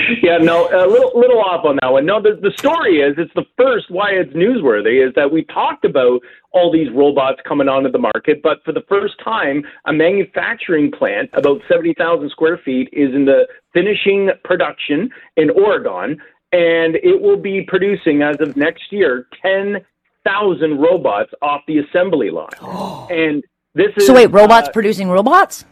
yeah, 0.23 0.38
no, 0.38 0.68
a 0.68 0.87
little 0.87 1.12
little 1.14 1.40
off 1.40 1.64
on 1.64 1.78
that 1.82 1.92
one. 1.92 2.06
No, 2.06 2.20
the 2.20 2.38
the 2.40 2.52
story 2.56 3.00
is 3.00 3.14
it's 3.18 3.32
the 3.34 3.44
first 3.56 3.90
why 3.90 4.11
it's 4.11 4.32
newsworthy 4.32 5.06
is 5.06 5.14
that 5.14 5.30
we 5.30 5.44
talked 5.44 5.84
about 5.84 6.20
all 6.52 6.73
these 6.73 6.88
robots 6.94 7.40
coming 7.46 7.68
onto 7.68 7.90
the 7.90 7.99
market, 7.99 8.40
but 8.42 8.58
for 8.64 8.73
the 8.73 8.84
first 8.88 9.14
time, 9.23 9.62
a 9.87 9.92
manufacturing 9.92 10.90
plant 10.90 11.30
about 11.34 11.61
seventy 11.68 11.94
thousand 11.94 12.30
square 12.30 12.61
feet 12.64 12.88
is 12.92 13.14
in 13.14 13.25
the 13.25 13.46
finishing 13.73 14.30
production 14.44 15.11
in 15.37 15.50
Oregon, 15.50 16.18
and 16.52 16.96
it 16.96 17.20
will 17.20 17.40
be 17.40 17.62
producing 17.66 18.23
as 18.23 18.37
of 18.40 18.56
next 18.56 18.90
year 18.90 19.26
ten 19.42 19.76
thousand 20.25 20.78
robots 20.78 21.30
off 21.42 21.61
the 21.66 21.78
assembly 21.78 22.30
line. 22.30 22.49
oh. 22.62 23.06
and 23.11 23.44
this 23.75 23.90
is 23.96 24.06
so 24.06 24.14
wait, 24.14 24.30
robots 24.30 24.68
uh, 24.68 24.73
producing 24.73 25.08
robots? 25.08 25.64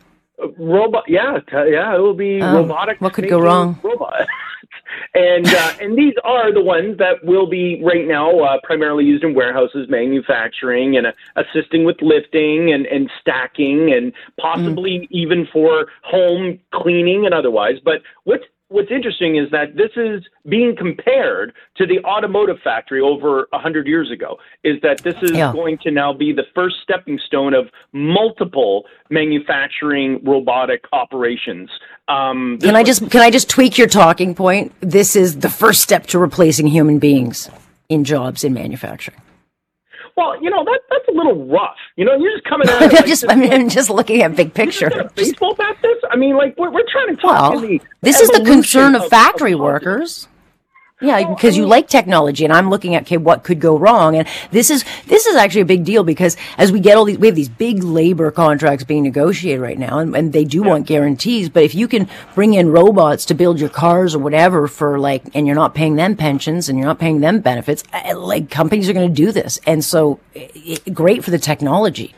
Robot 0.59 1.05
yeah 1.09 1.39
t- 1.49 1.71
yeah 1.71 1.95
it 1.95 1.99
will 1.99 2.15
be 2.15 2.41
um, 2.41 2.57
robotic 2.57 3.01
what 3.01 3.13
could 3.13 3.29
go 3.29 3.41
wrong? 3.41 3.79
robot 3.83 4.27
and 5.15 5.47
uh, 5.47 5.73
and 5.81 5.97
these 5.97 6.15
are 6.25 6.53
the 6.53 6.63
ones 6.63 6.99
that 6.99 7.25
will 7.25 7.47
be 7.47 7.83
right 7.83 8.07
now 8.07 8.41
uh, 8.41 8.59
primarily 8.63 9.05
used 9.05 9.25
in 9.25 9.35
warehouses 9.35 9.89
manufacturing 9.89 10.97
and 10.97 11.07
uh, 11.07 11.13
assisting 11.37 11.85
with 11.85 11.97
lifting 12.01 12.73
and, 12.73 12.87
and 12.87 13.11
stacking 13.21 13.93
and 13.93 14.13
possibly 14.41 15.01
mm. 15.01 15.09
even 15.11 15.47
for 15.53 15.87
home 16.03 16.59
cleaning 16.73 17.25
and 17.25 17.35
otherwise. 17.35 17.77
But 17.85 18.03
what's 18.25 18.45
what's 18.73 18.91
interesting 18.91 19.37
is 19.37 19.51
that 19.51 19.77
this 19.77 19.91
is 19.97 20.23
being 20.49 20.75
compared 20.77 21.53
to 21.77 21.87
the 21.87 22.01
automotive 22.05 22.57
factory 22.65 23.01
over 23.01 23.47
100 23.51 23.87
years 23.87 24.11
ago 24.11 24.39
is 24.65 24.81
that 24.83 25.03
this 25.03 25.15
is 25.23 25.33
yeah. 25.33 25.53
going 25.53 25.79
to 25.79 25.91
now 25.91 26.13
be 26.13 26.33
the 26.33 26.45
first 26.55 26.77
stepping 26.83 27.19
stone 27.27 27.55
of 27.55 27.67
multiple 27.93 28.85
manufacturing 29.11 30.21
robotic 30.25 30.85
operations. 30.93 31.71
Um, 32.09 32.59
can 32.61 32.75
i 32.75 32.83
just 32.83 33.11
can 33.11 33.21
i 33.21 33.31
just 33.31 33.49
tweak 33.49 33.79
your 33.79 33.87
talking 33.87 34.35
point? 34.35 34.73
This 34.81 35.15
is 35.15 35.39
the 35.39 35.51
first 35.51 35.83
step 35.83 36.07
to 36.09 36.19
replacing 36.19 36.67
human 36.67 36.99
beings 36.99 37.49
in 37.89 38.05
jobs 38.05 38.43
in 38.43 38.53
manufacturing 38.53 39.21
well, 40.17 40.41
you 40.43 40.51
know 40.51 40.65
that 40.65 40.81
that's 40.91 41.09
a 41.09 41.13
little 41.13 41.47
rough. 41.47 41.77
You 41.97 42.05
know, 42.05 42.17
you're 42.17 42.33
just 42.33 42.45
coming 42.45 42.69
out. 42.69 42.83
Of, 42.83 42.93
like, 42.93 43.07
just, 43.07 43.25
I 43.29 43.35
mean, 43.35 43.53
I'm 43.53 43.69
just 43.69 43.91
looking 43.91 44.23
at 44.23 44.35
big 44.37 44.55
picture. 44.55 44.91
Baseball 45.15 45.55
bat 45.55 45.77
this? 45.83 45.97
I 46.11 46.17
mean, 46.17 46.37
like 46.37 46.57
we're 46.59 46.71
we're 46.71 46.87
trying 46.91 47.15
to 47.15 47.21
talk. 47.21 47.55
Well, 47.55 47.79
this 48.01 48.21
is 48.21 48.29
the 48.31 48.45
concern 48.45 48.95
of, 48.95 49.03
of 49.03 49.11
factory 49.11 49.53
of, 49.53 49.61
workers. 49.61 50.29
Yeah, 51.03 51.29
because 51.29 51.57
you 51.57 51.67
like 51.67 51.89
technology, 51.89 52.45
and 52.45 52.53
I'm 52.53 52.71
looking 52.71 52.95
at 52.95 53.03
okay, 53.03 53.17
what 53.17 53.43
could 53.43 53.61
go 53.61 53.77
wrong, 53.79 54.17
and 54.17 54.27
this 54.51 54.71
is 54.71 54.85
this 55.07 55.27
is 55.27 55.37
actually 55.37 55.63
a 55.63 55.67
big 55.67 55.85
deal 55.85 56.05
because 56.05 56.37
as 56.59 56.71
we 56.71 56.81
get 56.81 56.97
all 56.97 57.05
these, 57.05 57.19
we 57.19 57.27
have 57.27 57.37
these 57.37 57.49
big 57.49 57.83
labor 57.83 58.31
contracts 58.31 58.85
being 58.85 59.03
negotiated 59.03 59.61
right 59.61 59.79
now, 59.79 59.99
and, 59.99 60.15
and 60.15 60.33
they 60.33 60.45
do 60.45 60.63
want 60.63 60.87
guarantees. 60.87 61.49
But 61.49 61.65
if 61.65 61.75
you 61.75 61.89
can 61.89 62.09
bring 62.35 62.55
in 62.55 62.71
robots 62.71 63.25
to 63.27 63.35
build 63.35 63.59
your 63.61 63.69
cars 63.69 64.15
or 64.15 64.21
whatever 64.21 64.69
for 64.69 64.99
like, 64.99 65.25
and 65.35 65.47
you're 65.47 65.57
not 65.57 65.75
paying 65.75 65.97
them 65.97 66.17
pensions 66.17 66.69
and 66.69 66.79
you're 66.79 66.87
not 66.87 66.99
paying 66.99 67.21
them 67.21 67.41
benefits, 67.41 67.83
uh, 67.93 68.19
like 68.19 68.49
companies 68.51 68.89
are 68.89 68.93
going 68.93 69.09
to 69.09 69.15
do 69.15 69.33
this, 69.33 69.59
and 69.67 69.85
so 69.85 70.21
it, 70.35 70.95
great 70.95 71.25
for 71.25 71.31
the 71.31 71.39
technology. 71.39 72.15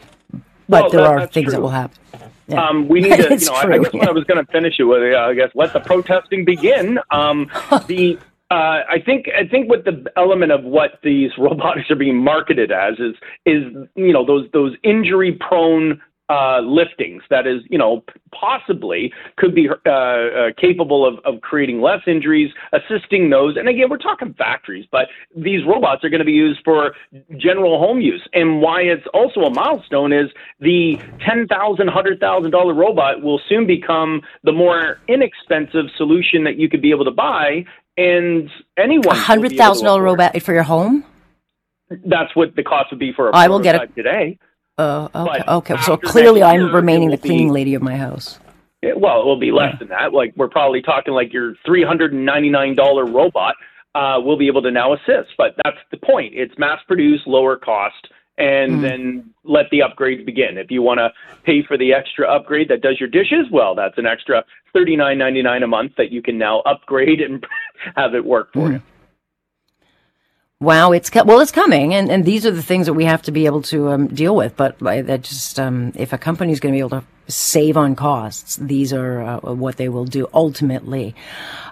But 0.68 0.84
Well, 0.84 0.90
there 0.90 1.00
that- 1.00 1.22
are 1.22 1.26
things 1.26 1.52
that 1.52 1.60
will 1.62 1.70
happen. 1.70 1.98
Yeah. 2.46 2.68
Um, 2.68 2.88
we 2.88 3.00
need 3.00 3.16
to, 3.16 3.22
you 3.38 3.46
know, 3.46 3.52
I, 3.54 3.60
I 3.60 3.64
true, 3.64 3.82
guess 3.84 3.92
what 3.94 4.08
I 4.08 4.12
was 4.12 4.24
going 4.24 4.44
to 4.44 4.52
finish 4.52 4.74
it 4.78 4.84
with, 4.84 5.14
uh, 5.14 5.18
I 5.18 5.34
guess, 5.34 5.50
let 5.54 5.72
the 5.72 5.80
protesting 5.80 6.44
begin. 6.44 6.98
Um, 7.10 7.50
the, 7.86 8.18
uh, 8.54 8.84
I 8.88 9.00
think, 9.04 9.26
I 9.36 9.48
think 9.48 9.68
what 9.68 9.84
the 9.84 10.04
element 10.16 10.52
of 10.52 10.62
what 10.62 11.00
these 11.02 11.32
robotics 11.38 11.90
are 11.90 11.96
being 11.96 12.22
marketed 12.22 12.70
as 12.70 12.94
is, 13.00 13.14
is, 13.44 13.64
you 13.96 14.12
know, 14.12 14.24
those, 14.24 14.48
those 14.52 14.76
injury 14.84 15.32
prone, 15.32 16.00
uh, 16.30 16.58
liftings 16.62 17.20
that 17.28 17.46
is, 17.46 17.60
you 17.68 17.76
know, 17.76 18.02
possibly 18.32 19.12
could 19.36 19.54
be, 19.54 19.68
uh, 19.68 19.90
uh, 19.90 20.50
capable 20.56 21.06
of, 21.06 21.18
of 21.26 21.42
creating 21.42 21.82
less 21.82 22.00
injuries, 22.06 22.50
assisting 22.72 23.28
those. 23.28 23.58
And 23.58 23.68
again, 23.68 23.90
we're 23.90 23.98
talking 23.98 24.32
factories, 24.32 24.86
but 24.90 25.08
these 25.36 25.66
robots 25.66 26.02
are 26.02 26.08
going 26.08 26.20
to 26.20 26.24
be 26.24 26.32
used 26.32 26.60
for 26.64 26.94
general 27.36 27.78
home 27.78 28.00
use. 28.00 28.26
And 28.32 28.62
why 28.62 28.80
it's 28.82 29.06
also 29.12 29.40
a 29.40 29.50
milestone 29.50 30.14
is 30.14 30.30
the 30.60 30.98
ten 31.20 31.46
thousand, 31.46 31.88
hundred 31.88 32.20
thousand 32.20 32.52
dollar 32.52 32.72
robot 32.72 33.22
will 33.22 33.40
soon 33.46 33.66
become 33.66 34.22
the 34.44 34.52
more 34.52 35.00
inexpensive 35.08 35.86
solution 35.98 36.44
that 36.44 36.56
you 36.56 36.70
could 36.70 36.80
be 36.80 36.90
able 36.90 37.04
to 37.04 37.10
buy, 37.10 37.66
and 37.96 38.50
anyone 38.76 39.06
A 39.06 39.08
will 39.08 39.14
be 39.14 39.20
hundred 39.20 39.52
thousand 39.56 39.86
dollar 39.86 40.02
robot 40.02 40.40
for 40.42 40.52
your 40.52 40.62
home. 40.62 41.04
That's 42.06 42.34
what 42.34 42.56
the 42.56 42.62
cost 42.62 42.90
would 42.90 42.98
be 42.98 43.12
for 43.12 43.28
a 43.28 43.36
I 43.36 43.48
will 43.48 43.60
get 43.60 43.74
it 43.76 43.94
today. 43.94 44.38
Uh, 44.76 45.08
okay, 45.14 45.42
okay. 45.46 45.76
So 45.82 45.96
clearly, 45.96 46.40
next 46.40 46.54
I'm 46.54 46.74
remaining 46.74 47.08
the 47.10 47.16
will 47.16 47.22
be- 47.22 47.28
cleaning 47.28 47.50
lady 47.50 47.74
of 47.74 47.82
my 47.82 47.96
house. 47.96 48.40
It- 48.82 48.98
well, 48.98 49.20
it 49.20 49.26
will 49.26 49.38
be 49.38 49.52
less 49.52 49.78
than 49.78 49.88
that. 49.88 50.12
Like 50.12 50.34
we're 50.36 50.48
probably 50.48 50.82
talking 50.82 51.14
like 51.14 51.32
your 51.32 51.54
three 51.64 51.84
hundred 51.84 52.12
and 52.12 52.24
ninety 52.24 52.50
nine 52.50 52.74
dollar 52.74 53.06
robot 53.06 53.54
uh, 53.94 54.18
will 54.22 54.36
be 54.36 54.46
able 54.48 54.62
to 54.62 54.70
now 54.70 54.94
assist. 54.94 55.30
But 55.38 55.54
that's 55.62 55.78
the 55.90 55.98
point. 55.98 56.34
It's 56.34 56.52
mass 56.58 56.80
produced, 56.86 57.26
lower 57.26 57.56
cost, 57.56 58.08
and 58.36 58.82
then 58.82 59.30
let 59.44 59.66
the 59.70 59.80
upgrades 59.80 60.24
begin. 60.24 60.58
If 60.58 60.70
you 60.70 60.82
want 60.82 60.98
to 60.98 61.12
pay 61.44 61.62
for 61.62 61.76
the 61.76 61.92
extra 61.92 62.28
upgrade 62.28 62.68
that 62.68 62.80
does 62.80 62.98
your 62.98 63.08
dishes, 63.08 63.46
well, 63.52 63.74
that's 63.74 63.98
an 63.98 64.06
extra 64.06 64.44
thirty 64.72 64.96
nine 64.96 65.18
ninety 65.18 65.42
nine 65.42 65.62
a 65.62 65.66
month 65.66 65.92
that 65.96 66.10
you 66.10 66.22
can 66.22 66.38
now 66.38 66.60
upgrade 66.60 67.20
and 67.20 67.46
have 67.96 68.14
it 68.14 68.24
work 68.24 68.52
for 68.52 68.72
you. 68.72 68.82
Wow, 70.60 70.92
it's 70.92 71.12
well, 71.12 71.40
it's 71.40 71.52
coming, 71.52 71.92
and, 71.92 72.10
and 72.10 72.24
these 72.24 72.46
are 72.46 72.50
the 72.50 72.62
things 72.62 72.86
that 72.86 72.94
we 72.94 73.04
have 73.04 73.20
to 73.22 73.32
be 73.32 73.44
able 73.44 73.60
to 73.62 73.90
um, 73.90 74.06
deal 74.06 74.34
with. 74.34 74.56
But 74.56 74.80
uh, 74.80 75.02
that 75.02 75.22
just 75.22 75.60
um, 75.60 75.92
if 75.94 76.12
a 76.12 76.18
company 76.18 76.52
is 76.52 76.60
going 76.60 76.72
to 76.72 76.76
be 76.76 76.80
able 76.80 77.00
to 77.00 77.04
save 77.28 77.76
on 77.76 77.94
costs, 77.94 78.56
these 78.56 78.92
are 78.92 79.22
uh, 79.22 79.40
what 79.40 79.76
they 79.76 79.88
will 79.88 80.06
do 80.06 80.26
ultimately. 80.32 81.14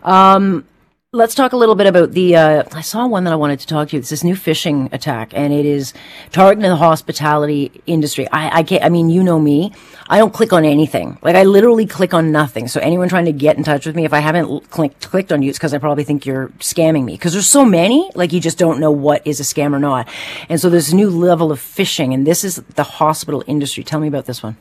Um, 0.02 0.66
let's 1.14 1.34
talk 1.34 1.52
a 1.52 1.56
little 1.56 1.74
bit 1.74 1.86
about 1.86 2.12
the. 2.12 2.36
Uh, 2.36 2.64
I 2.72 2.80
saw 2.80 3.06
one 3.06 3.24
that 3.24 3.32
I 3.32 3.36
wanted 3.36 3.60
to 3.60 3.66
talk 3.66 3.88
to 3.88 3.96
you. 3.96 4.00
It's 4.00 4.08
this 4.08 4.24
new 4.24 4.34
phishing 4.34 4.90
attack, 4.92 5.32
and 5.34 5.52
it 5.52 5.66
is 5.66 5.92
targeting 6.30 6.68
the 6.68 6.76
hospitality 6.76 7.82
industry. 7.86 8.26
I, 8.30 8.58
I 8.58 8.62
can't. 8.62 8.82
I 8.82 8.88
mean, 8.88 9.10
you 9.10 9.22
know 9.22 9.38
me. 9.38 9.72
I 10.08 10.18
don't 10.18 10.32
click 10.32 10.52
on 10.52 10.64
anything. 10.64 11.18
Like 11.22 11.36
I 11.36 11.44
literally 11.44 11.86
click 11.86 12.14
on 12.14 12.32
nothing. 12.32 12.66
So 12.66 12.80
anyone 12.80 13.08
trying 13.08 13.26
to 13.26 13.32
get 13.32 13.56
in 13.56 13.62
touch 13.62 13.84
with 13.84 13.94
me, 13.94 14.04
if 14.04 14.12
I 14.12 14.20
haven't 14.20 14.70
clicked 14.70 15.08
clicked 15.08 15.32
on 15.32 15.42
you, 15.42 15.50
it's 15.50 15.58
because 15.58 15.74
I 15.74 15.78
probably 15.78 16.04
think 16.04 16.24
you're 16.24 16.48
scamming 16.58 17.04
me. 17.04 17.12
Because 17.12 17.34
there's 17.34 17.48
so 17.48 17.64
many, 17.64 18.10
like 18.14 18.32
you 18.32 18.40
just 18.40 18.58
don't 18.58 18.80
know 18.80 18.90
what 18.90 19.26
is 19.26 19.38
a 19.38 19.42
scam 19.42 19.74
or 19.74 19.78
not. 19.78 20.08
And 20.48 20.60
so 20.60 20.70
there's 20.70 20.92
a 20.92 20.96
new 20.96 21.10
level 21.10 21.52
of 21.52 21.60
phishing, 21.60 22.14
and 22.14 22.26
this 22.26 22.42
is 22.42 22.56
the 22.56 22.84
hospital 22.84 23.44
industry. 23.46 23.84
Tell 23.84 24.00
me 24.00 24.08
about 24.08 24.24
this 24.24 24.42
one. 24.42 24.56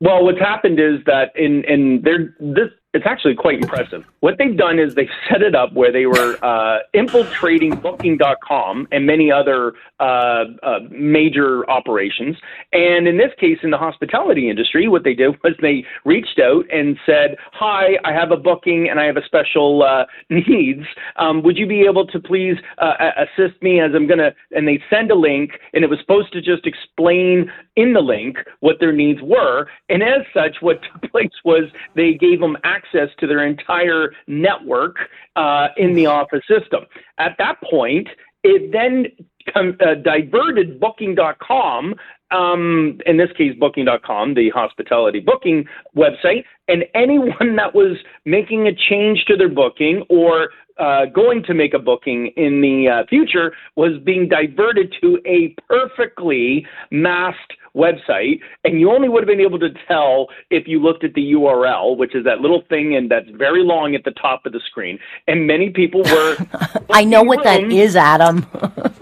Well, 0.00 0.24
what's 0.24 0.38
happened 0.38 0.78
is 0.78 1.04
that 1.06 1.32
in 1.34 1.64
in 1.64 2.02
their 2.02 2.36
this 2.38 2.70
it's 2.94 3.06
actually 3.06 3.34
quite 3.34 3.60
impressive. 3.60 4.04
What 4.26 4.38
they've 4.38 4.56
done 4.56 4.80
is 4.80 4.96
they've 4.96 5.06
set 5.30 5.40
it 5.40 5.54
up 5.54 5.72
where 5.72 5.92
they 5.92 6.06
were 6.06 6.36
uh, 6.44 6.78
infiltrating 6.92 7.76
Booking.com 7.76 8.88
and 8.90 9.06
many 9.06 9.30
other 9.30 9.74
uh, 10.00 10.46
uh, 10.64 10.80
major 10.90 11.68
operations. 11.70 12.36
And 12.72 13.06
in 13.06 13.18
this 13.18 13.30
case, 13.38 13.58
in 13.62 13.70
the 13.70 13.78
hospitality 13.78 14.50
industry, 14.50 14.88
what 14.88 15.04
they 15.04 15.14
did 15.14 15.36
was 15.44 15.52
they 15.62 15.84
reached 16.04 16.40
out 16.40 16.64
and 16.72 16.98
said, 17.06 17.36
"Hi, 17.52 17.98
I 18.04 18.12
have 18.12 18.32
a 18.32 18.36
booking 18.36 18.88
and 18.90 18.98
I 18.98 19.04
have 19.04 19.16
a 19.16 19.24
special 19.24 19.84
uh, 19.84 20.06
needs. 20.28 20.84
Um, 21.14 21.44
would 21.44 21.56
you 21.56 21.68
be 21.68 21.82
able 21.82 22.04
to 22.08 22.18
please 22.18 22.56
uh, 22.78 22.94
assist 23.16 23.62
me 23.62 23.80
as 23.80 23.92
I'm 23.94 24.08
gonna?" 24.08 24.34
And 24.50 24.66
they 24.66 24.82
send 24.90 25.12
a 25.12 25.14
link, 25.14 25.52
and 25.72 25.84
it 25.84 25.88
was 25.88 26.00
supposed 26.00 26.32
to 26.32 26.40
just 26.40 26.66
explain 26.66 27.48
in 27.76 27.92
the 27.92 28.00
link 28.00 28.38
what 28.58 28.80
their 28.80 28.92
needs 28.92 29.20
were. 29.22 29.68
And 29.88 30.02
as 30.02 30.26
such, 30.34 30.56
what 30.62 30.80
took 31.00 31.12
place 31.12 31.30
was 31.44 31.70
they 31.94 32.14
gave 32.14 32.40
them 32.40 32.56
access 32.64 33.08
to 33.20 33.28
their 33.28 33.46
entire 33.46 34.10
network 34.26 34.96
uh, 35.36 35.68
in 35.76 35.94
the 35.94 36.06
office 36.06 36.42
system. 36.48 36.84
At 37.18 37.36
that 37.38 37.56
point, 37.62 38.08
it 38.42 38.72
then 38.72 39.06
uh, 39.54 39.94
diverted 39.94 40.80
Booking.com, 40.80 41.94
um, 42.30 42.98
in 43.06 43.16
this 43.16 43.30
case, 43.36 43.54
Booking.com, 43.58 44.34
the 44.34 44.50
hospitality 44.50 45.20
booking 45.20 45.66
website, 45.96 46.44
and 46.68 46.84
anyone 46.94 47.56
that 47.56 47.74
was 47.74 47.96
making 48.24 48.66
a 48.66 48.74
change 48.74 49.24
to 49.26 49.36
their 49.36 49.48
booking 49.48 50.04
or 50.08 50.50
uh, 50.78 51.06
going 51.06 51.42
to 51.44 51.54
make 51.54 51.72
a 51.72 51.78
booking 51.78 52.32
in 52.36 52.60
the 52.60 52.88
uh, 52.88 53.06
future 53.08 53.52
was 53.76 53.92
being 54.04 54.28
diverted 54.28 54.94
to 55.00 55.18
a 55.26 55.54
perfectly 55.68 56.66
masked 56.90 57.54
website, 57.74 58.40
and 58.64 58.80
you 58.80 58.90
only 58.90 59.08
would 59.08 59.22
have 59.22 59.28
been 59.28 59.40
able 59.40 59.58
to 59.58 59.68
tell 59.86 60.28
if 60.50 60.66
you 60.66 60.80
looked 60.80 61.04
at 61.04 61.14
the 61.14 61.32
URL, 61.32 61.96
which 61.96 62.14
is 62.14 62.24
that 62.24 62.40
little 62.40 62.62
thing 62.68 62.96
and 62.96 63.10
that's 63.10 63.28
very 63.34 63.62
long 63.62 63.94
at 63.94 64.04
the 64.04 64.12
top 64.12 64.46
of 64.46 64.52
the 64.52 64.60
screen. 64.66 64.98
And 65.26 65.46
many 65.46 65.70
people 65.70 66.02
were. 66.02 66.36
I 66.90 67.04
know 67.04 67.22
what 67.22 67.44
that 67.44 67.62
is, 67.64 67.96
Adam. 67.96 68.46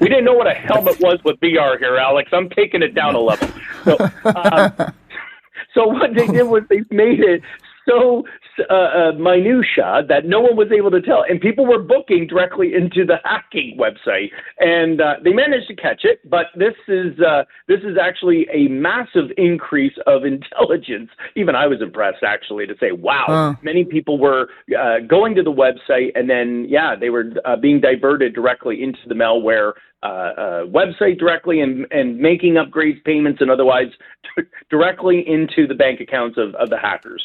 We 0.00 0.08
didn't 0.08 0.24
know 0.24 0.34
what 0.34 0.46
a 0.46 0.54
helmet 0.54 0.98
was 1.00 1.18
with 1.24 1.38
VR 1.40 1.78
here, 1.78 1.96
Alex. 1.96 2.30
I'm 2.32 2.48
taking 2.50 2.82
it 2.82 2.94
down 2.94 3.14
a 3.14 3.20
level. 3.20 3.48
So, 3.84 3.96
um, 4.24 4.72
so 5.74 5.86
what 5.86 6.14
they 6.14 6.26
did 6.26 6.44
was 6.44 6.62
they 6.68 6.82
made 6.90 7.20
it 7.20 7.42
so 7.88 8.24
uh, 8.68 8.74
uh, 8.74 9.12
minutia 9.12 10.02
that 10.08 10.24
no 10.24 10.40
one 10.40 10.56
was 10.56 10.68
able 10.76 10.90
to 10.90 11.00
tell, 11.00 11.24
and 11.28 11.40
people 11.40 11.66
were 11.66 11.78
booking 11.78 12.26
directly 12.26 12.74
into 12.74 13.04
the 13.04 13.16
hacking 13.24 13.78
website, 13.78 14.30
and 14.58 15.00
uh, 15.00 15.14
they 15.22 15.32
managed 15.32 15.68
to 15.68 15.76
catch 15.76 16.04
it. 16.04 16.20
But 16.28 16.46
this 16.54 16.74
is 16.88 17.18
uh, 17.20 17.44
this 17.68 17.80
is 17.80 17.96
actually 18.00 18.46
a 18.52 18.68
massive 18.68 19.30
increase 19.36 19.94
of 20.06 20.24
intelligence. 20.34 21.10
Even 21.36 21.54
I 21.54 21.66
was 21.66 21.80
impressed 21.80 22.22
actually 22.24 22.66
to 22.66 22.74
say, 22.80 22.92
wow, 22.92 23.56
many 23.62 23.84
people 23.84 24.18
were 24.18 24.48
uh, 24.78 25.00
going 25.06 25.34
to 25.36 25.42
the 25.42 25.52
website, 25.52 26.10
and 26.14 26.28
then 26.28 26.66
yeah, 26.68 26.94
they 26.94 27.10
were 27.10 27.32
uh, 27.44 27.56
being 27.56 27.80
diverted 27.80 28.34
directly 28.34 28.82
into 28.82 29.00
the 29.06 29.14
malware 29.14 29.72
website 30.02 31.18
directly 31.18 31.60
and, 31.60 31.86
and 31.90 32.18
making 32.18 32.54
upgrades 32.54 33.02
payments 33.04 33.40
and 33.40 33.50
otherwise 33.50 33.88
directly 34.70 35.24
into 35.26 35.66
the 35.66 35.74
bank 35.74 36.00
accounts 36.00 36.38
of, 36.38 36.54
of 36.54 36.70
the 36.70 36.78
hackers. 36.78 37.22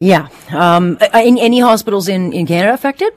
Yeah. 0.00 0.28
Um, 0.50 0.98
any, 1.12 1.60
hospitals 1.60 2.08
in, 2.08 2.32
in 2.32 2.46
Canada 2.46 2.74
affected? 2.74 3.12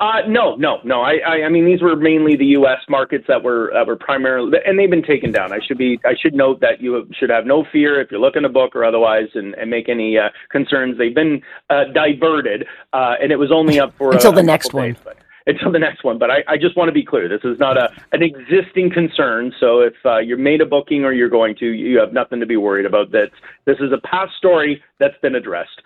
Uh, 0.00 0.20
no, 0.26 0.56
no, 0.56 0.78
no. 0.82 1.02
I, 1.02 1.18
I, 1.26 1.42
I 1.44 1.48
mean, 1.50 1.66
these 1.66 1.82
were 1.82 1.94
mainly 1.94 2.34
the 2.34 2.46
U.S. 2.46 2.78
markets 2.88 3.24
that 3.28 3.42
were 3.42 3.70
that 3.74 3.86
were 3.86 3.96
primarily, 3.96 4.56
and 4.64 4.78
they've 4.78 4.88
been 4.88 5.02
taken 5.02 5.30
down. 5.30 5.52
I 5.52 5.58
should 5.66 5.76
be, 5.76 6.00
I 6.06 6.14
should 6.18 6.32
note 6.32 6.60
that 6.62 6.80
you 6.80 7.06
should 7.18 7.28
have 7.28 7.44
no 7.44 7.66
fear 7.70 8.00
if 8.00 8.10
you're 8.10 8.20
looking 8.20 8.42
to 8.42 8.48
book 8.48 8.74
or 8.74 8.82
otherwise, 8.82 9.28
and, 9.34 9.52
and 9.56 9.68
make 9.68 9.90
any 9.90 10.16
uh, 10.16 10.30
concerns. 10.50 10.96
They've 10.96 11.14
been 11.14 11.42
uh, 11.68 11.84
diverted, 11.92 12.64
uh, 12.94 13.16
and 13.22 13.30
it 13.30 13.36
was 13.36 13.52
only 13.52 13.78
up 13.78 13.92
for 13.98 14.12
Until 14.12 14.32
a, 14.32 14.36
the 14.36 14.40
a 14.40 14.44
next 14.44 14.72
one. 14.72 14.92
days, 14.92 14.96
but- 15.04 15.18
until 15.50 15.70
the 15.70 15.78
next 15.78 16.02
one. 16.04 16.18
But 16.18 16.30
I, 16.30 16.38
I 16.48 16.56
just 16.56 16.76
want 16.76 16.88
to 16.88 16.92
be 16.92 17.04
clear: 17.04 17.28
this 17.28 17.44
is 17.44 17.58
not 17.58 17.76
a 17.76 17.92
an 18.12 18.22
existing 18.22 18.90
concern. 18.90 19.52
So 19.60 19.80
if 19.80 19.94
uh, 20.04 20.18
you're 20.18 20.38
made 20.38 20.60
a 20.60 20.66
booking 20.66 21.04
or 21.04 21.12
you're 21.12 21.28
going 21.28 21.54
to, 21.56 21.66
you 21.66 21.98
have 21.98 22.12
nothing 22.12 22.40
to 22.40 22.46
be 22.46 22.56
worried 22.56 22.86
about. 22.86 23.10
That 23.12 23.30
this 23.66 23.76
is 23.80 23.92
a 23.92 23.98
past 24.06 24.32
story 24.38 24.82
that's 24.98 25.18
been 25.20 25.34
addressed. 25.34 25.82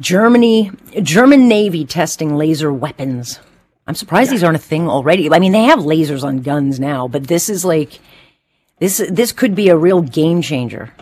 Germany, 0.00 0.70
German 1.02 1.48
Navy 1.48 1.84
testing 1.86 2.36
laser 2.36 2.70
weapons. 2.70 3.40
I'm 3.86 3.94
surprised 3.94 4.30
these 4.30 4.44
aren't 4.44 4.56
a 4.56 4.60
thing 4.60 4.88
already. 4.88 5.32
I 5.32 5.38
mean, 5.38 5.52
they 5.52 5.62
have 5.62 5.78
lasers 5.78 6.22
on 6.22 6.42
guns 6.42 6.78
now, 6.78 7.08
but 7.08 7.28
this 7.28 7.48
is 7.48 7.64
like, 7.64 8.00
this, 8.78 8.98
this 9.10 9.32
could 9.32 9.54
be 9.54 9.68
a 9.68 9.76
real 9.76 10.02
game 10.02 10.42
changer. 10.42 10.92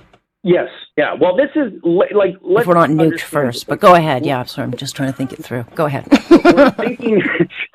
Yes, 0.42 0.68
Yeah, 0.96 1.14
well, 1.14 1.34
this 1.36 1.50
is 1.56 1.72
li- 1.82 2.06
like 2.14 2.36
let's 2.40 2.62
if 2.62 2.66
we're 2.68 2.74
not 2.74 2.88
nuked 2.88 3.18
first. 3.20 3.56
this. 3.60 3.64
But 3.64 3.80
go 3.80 3.96
ahead. 3.96 4.24
Yeah, 4.24 4.44
sorry, 4.44 4.66
I'm 4.66 4.76
just 4.76 4.94
trying 4.94 5.10
to 5.10 5.16
think 5.16 5.32
it 5.32 5.42
through. 5.42 5.64
Go 5.74 5.86
ahead. 5.86 6.04
Thinking, 6.76 7.20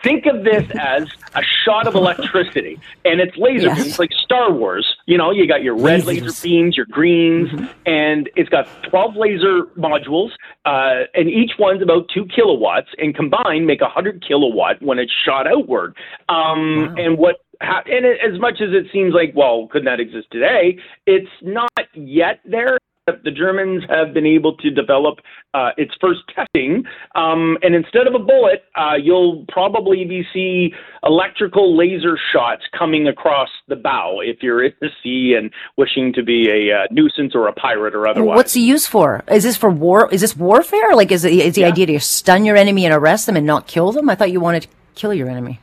think 0.03 0.25
of 0.25 0.45
this 0.45 0.63
as 0.79 1.05
a 1.35 1.41
shot 1.65 1.85
of 1.85 1.95
electricity, 1.95 2.79
and 3.03 3.19
it's 3.19 3.35
laser 3.35 3.67
Yes. 3.67 3.83
beams 3.83 3.99
like 3.99 4.11
Star 4.23 4.53
Wars. 4.53 4.85
You 5.05 5.17
know, 5.17 5.31
you 5.31 5.47
got 5.47 5.61
your 5.63 5.75
red 5.77 6.03
Lasers. 6.03 6.05
laser 6.05 6.31
beams, 6.47 6.77
your 6.77 6.85
greens, 6.89 7.49
Mm-hmm. 7.49 7.65
and 7.85 8.29
it's 8.38 8.47
got 8.49 8.67
12 8.83 9.15
laser 9.17 9.63
modules, 9.77 10.29
uh, 10.65 11.03
and 11.13 11.29
each 11.29 11.51
one's 11.59 11.81
about 11.81 12.07
two 12.13 12.25
kilowatts, 12.33 12.88
and 12.99 13.13
combined 13.13 13.67
make 13.67 13.81
a 13.81 13.85
100 13.85 14.23
kilowatt 14.25 14.81
when 14.81 14.97
it's 14.97 15.11
shot 15.25 15.45
outward. 15.45 15.93
Um, 16.29 16.95
And 16.97 17.17
what 17.17 17.35
and 17.61 18.05
as 18.05 18.39
much 18.39 18.61
as 18.61 18.69
it 18.71 18.85
seems 18.93 19.13
like, 19.13 19.33
well, 19.35 19.67
couldn't 19.69 19.85
that 19.88 19.99
exist 19.99 20.27
today? 20.31 20.77
It's 21.05 21.27
not 21.41 21.69
yet 21.93 22.39
there. 22.45 22.77
The 23.24 23.32
Germans 23.32 23.84
have 23.89 24.13
been 24.13 24.25
able 24.25 24.56
to 24.58 24.70
develop 24.70 25.20
uh, 25.54 25.72
its 25.78 25.92
first 26.00 26.22
testing, 26.36 26.84
um, 27.16 27.58
and 27.62 27.75
instead 27.75 28.08
of 28.08 28.13
a 28.13 28.20
bullet, 28.20 28.63
uh, 28.75 28.96
you'll 29.01 29.46
probably 29.48 30.06
be 30.06 30.24
see 30.34 30.74
electrical 31.04 31.75
laser 31.78 32.18
shots 32.32 32.63
coming 32.78 33.08
across 33.08 33.50
the 33.68 33.75
bow 33.75 34.20
if 34.24 34.38
you're 34.42 34.63
in 34.63 34.74
the 34.82 34.89
sea 35.04 35.36
and 35.38 35.51
wishing 35.78 36.13
to 36.13 36.24
be 36.24 36.50
a 36.50 36.75
uh, 36.75 36.84
nuisance 36.92 37.34
or 37.36 37.48
a 37.48 37.54
pirate 37.54 37.96
or 37.96 38.08
otherwise. 38.08 38.36
What's 38.36 38.54
the 38.54 38.62
use 38.62 38.88
for? 38.88 39.24
Is 39.30 39.44
this 39.44 39.58
for 39.58 39.70
war? 39.70 40.10
Is 40.12 40.22
this 40.22 40.36
warfare? 40.36 40.96
Like, 40.96 41.12
is, 41.12 41.25
it, 41.25 41.34
is 41.34 41.56
the 41.56 41.66
idea 41.66 41.86
to 41.88 42.00
stun 42.00 42.46
your 42.46 42.56
enemy 42.56 42.86
and 42.86 42.94
arrest 42.94 43.25
them 43.25 43.36
and 43.36 43.46
not 43.46 43.68
kill 43.68 43.92
them? 43.92 44.10
I 44.10 44.16
thought 44.16 44.32
you 44.32 44.39
wanted 44.39 44.63
to 44.63 44.68
kill 44.96 45.13
your 45.13 45.30
enemy. 45.30 45.60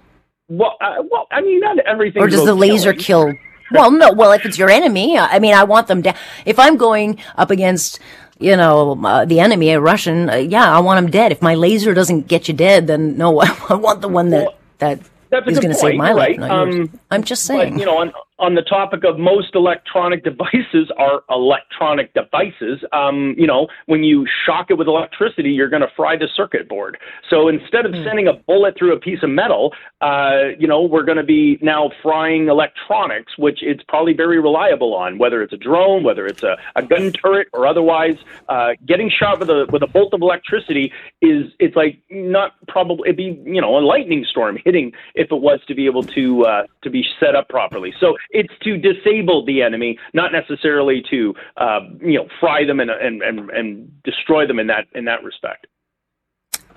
well, 0.48 0.76
uh, 0.80 1.02
well, 1.10 1.26
I 1.30 1.40
mean, 1.40 1.60
not 1.60 1.78
everything. 1.80 2.22
Or 2.22 2.28
does 2.28 2.44
the 2.44 2.54
laser 2.54 2.92
kill? 2.92 3.32
Well, 3.70 3.90
no. 3.90 4.12
Well, 4.12 4.32
if 4.32 4.44
it's 4.46 4.58
your 4.58 4.70
enemy, 4.70 5.18
I 5.18 5.38
mean, 5.38 5.54
I 5.54 5.64
want 5.64 5.88
them 5.88 6.02
down. 6.02 6.14
If 6.44 6.58
I'm 6.58 6.76
going 6.76 7.18
up 7.36 7.50
against, 7.50 7.98
you 8.38 8.56
know, 8.56 8.98
uh, 9.04 9.24
the 9.24 9.40
enemy, 9.40 9.70
a 9.70 9.80
Russian, 9.80 10.30
uh, 10.30 10.34
yeah, 10.36 10.74
I 10.76 10.80
want 10.80 10.98
them 11.04 11.10
dead. 11.10 11.32
If 11.32 11.42
my 11.42 11.54
laser 11.54 11.94
doesn't 11.94 12.28
get 12.28 12.48
you 12.48 12.54
dead, 12.54 12.86
then 12.86 13.16
no, 13.16 13.40
I 13.68 13.74
want 13.74 14.00
the 14.02 14.08
one 14.08 14.30
that 14.30 14.56
that's 14.78 15.08
is 15.48 15.58
going 15.58 15.72
to 15.72 15.74
save 15.74 15.96
my 15.96 16.12
life, 16.12 16.38
right? 16.38 16.50
yours. 16.50 16.88
Um, 16.90 17.00
I'm 17.10 17.22
just 17.24 17.46
But 17.48 17.58
saying. 17.58 17.78
you 17.78 17.86
know, 17.86 17.98
on 17.98 18.12
on 18.38 18.54
the 18.54 18.62
topic 18.62 19.02
of 19.04 19.18
most 19.18 19.54
electronic 19.54 20.22
devices 20.24 20.90
are 20.98 21.22
electronic 21.30 22.12
devices. 22.14 22.84
Um, 22.92 23.34
you 23.38 23.46
know, 23.46 23.68
when 23.86 24.02
you 24.02 24.26
shock 24.44 24.66
it 24.70 24.74
with 24.74 24.88
electricity, 24.88 25.50
you're 25.50 25.68
going 25.68 25.82
to 25.82 25.90
fry 25.96 26.16
the 26.16 26.28
circuit 26.34 26.68
board. 26.68 26.98
So 27.30 27.48
instead 27.48 27.86
of 27.86 27.92
Hmm. 27.92 28.04
sending 28.04 28.28
a 28.28 28.34
bullet 28.34 28.76
through 28.76 28.92
a 28.92 28.98
piece 29.00 29.22
of 29.22 29.30
metal, 29.30 29.72
uh, 30.00 30.48
you 30.58 30.66
know, 30.66 30.82
we're 30.82 31.02
going 31.04 31.16
to 31.18 31.24
be 31.24 31.58
now 31.62 31.90
frying 32.02 32.48
electronics, 32.48 33.38
which 33.38 33.62
it's 33.62 33.82
probably 33.88 34.12
very 34.12 34.38
reliable 34.38 34.94
on, 34.94 35.18
whether 35.18 35.42
it's 35.42 35.52
a 35.52 35.56
drone, 35.56 36.02
whether 36.02 36.26
it's 36.26 36.42
a, 36.42 36.56
a 36.76 36.82
gun 36.82 37.12
turret, 37.12 37.48
or 37.52 37.66
otherwise. 37.66 38.16
Uh, 38.48 38.70
getting 38.86 39.10
shot 39.10 39.40
with 39.40 39.48
a 39.50 39.66
with 39.70 39.82
a 39.82 39.86
bolt 39.86 40.12
of 40.12 40.20
electricity 40.22 40.92
is 41.22 41.46
it's 41.58 41.76
like 41.76 41.98
not 42.10 42.52
probably 42.68 43.08
it'd 43.08 43.16
be 43.16 43.40
you 43.44 43.60
know 43.60 43.76
a 43.76 43.80
lightning 43.80 44.24
storm 44.28 44.58
hitting 44.64 44.92
if 45.14 45.32
it 45.32 45.40
was 45.40 45.60
to 45.66 45.74
be 45.74 45.86
able 45.86 46.02
to 46.04 46.44
uh, 46.44 46.62
to 46.82 46.90
be 46.90 47.04
set 47.18 47.34
up 47.34 47.48
properly. 47.48 47.92
So 47.98 48.16
it's 48.30 48.52
to 48.62 48.76
disable 48.76 49.44
the 49.44 49.62
enemy, 49.62 49.98
not 50.14 50.32
necessarily 50.32 51.02
to 51.10 51.34
uh, 51.56 51.80
you 52.00 52.18
know 52.18 52.28
fry 52.40 52.64
them 52.64 52.80
and, 52.80 52.90
and 52.90 53.22
and 53.22 53.50
and 53.50 54.02
destroy 54.02 54.46
them 54.46 54.58
in 54.58 54.66
that 54.68 54.86
in 54.94 55.04
that 55.06 55.22
respect. 55.24 55.66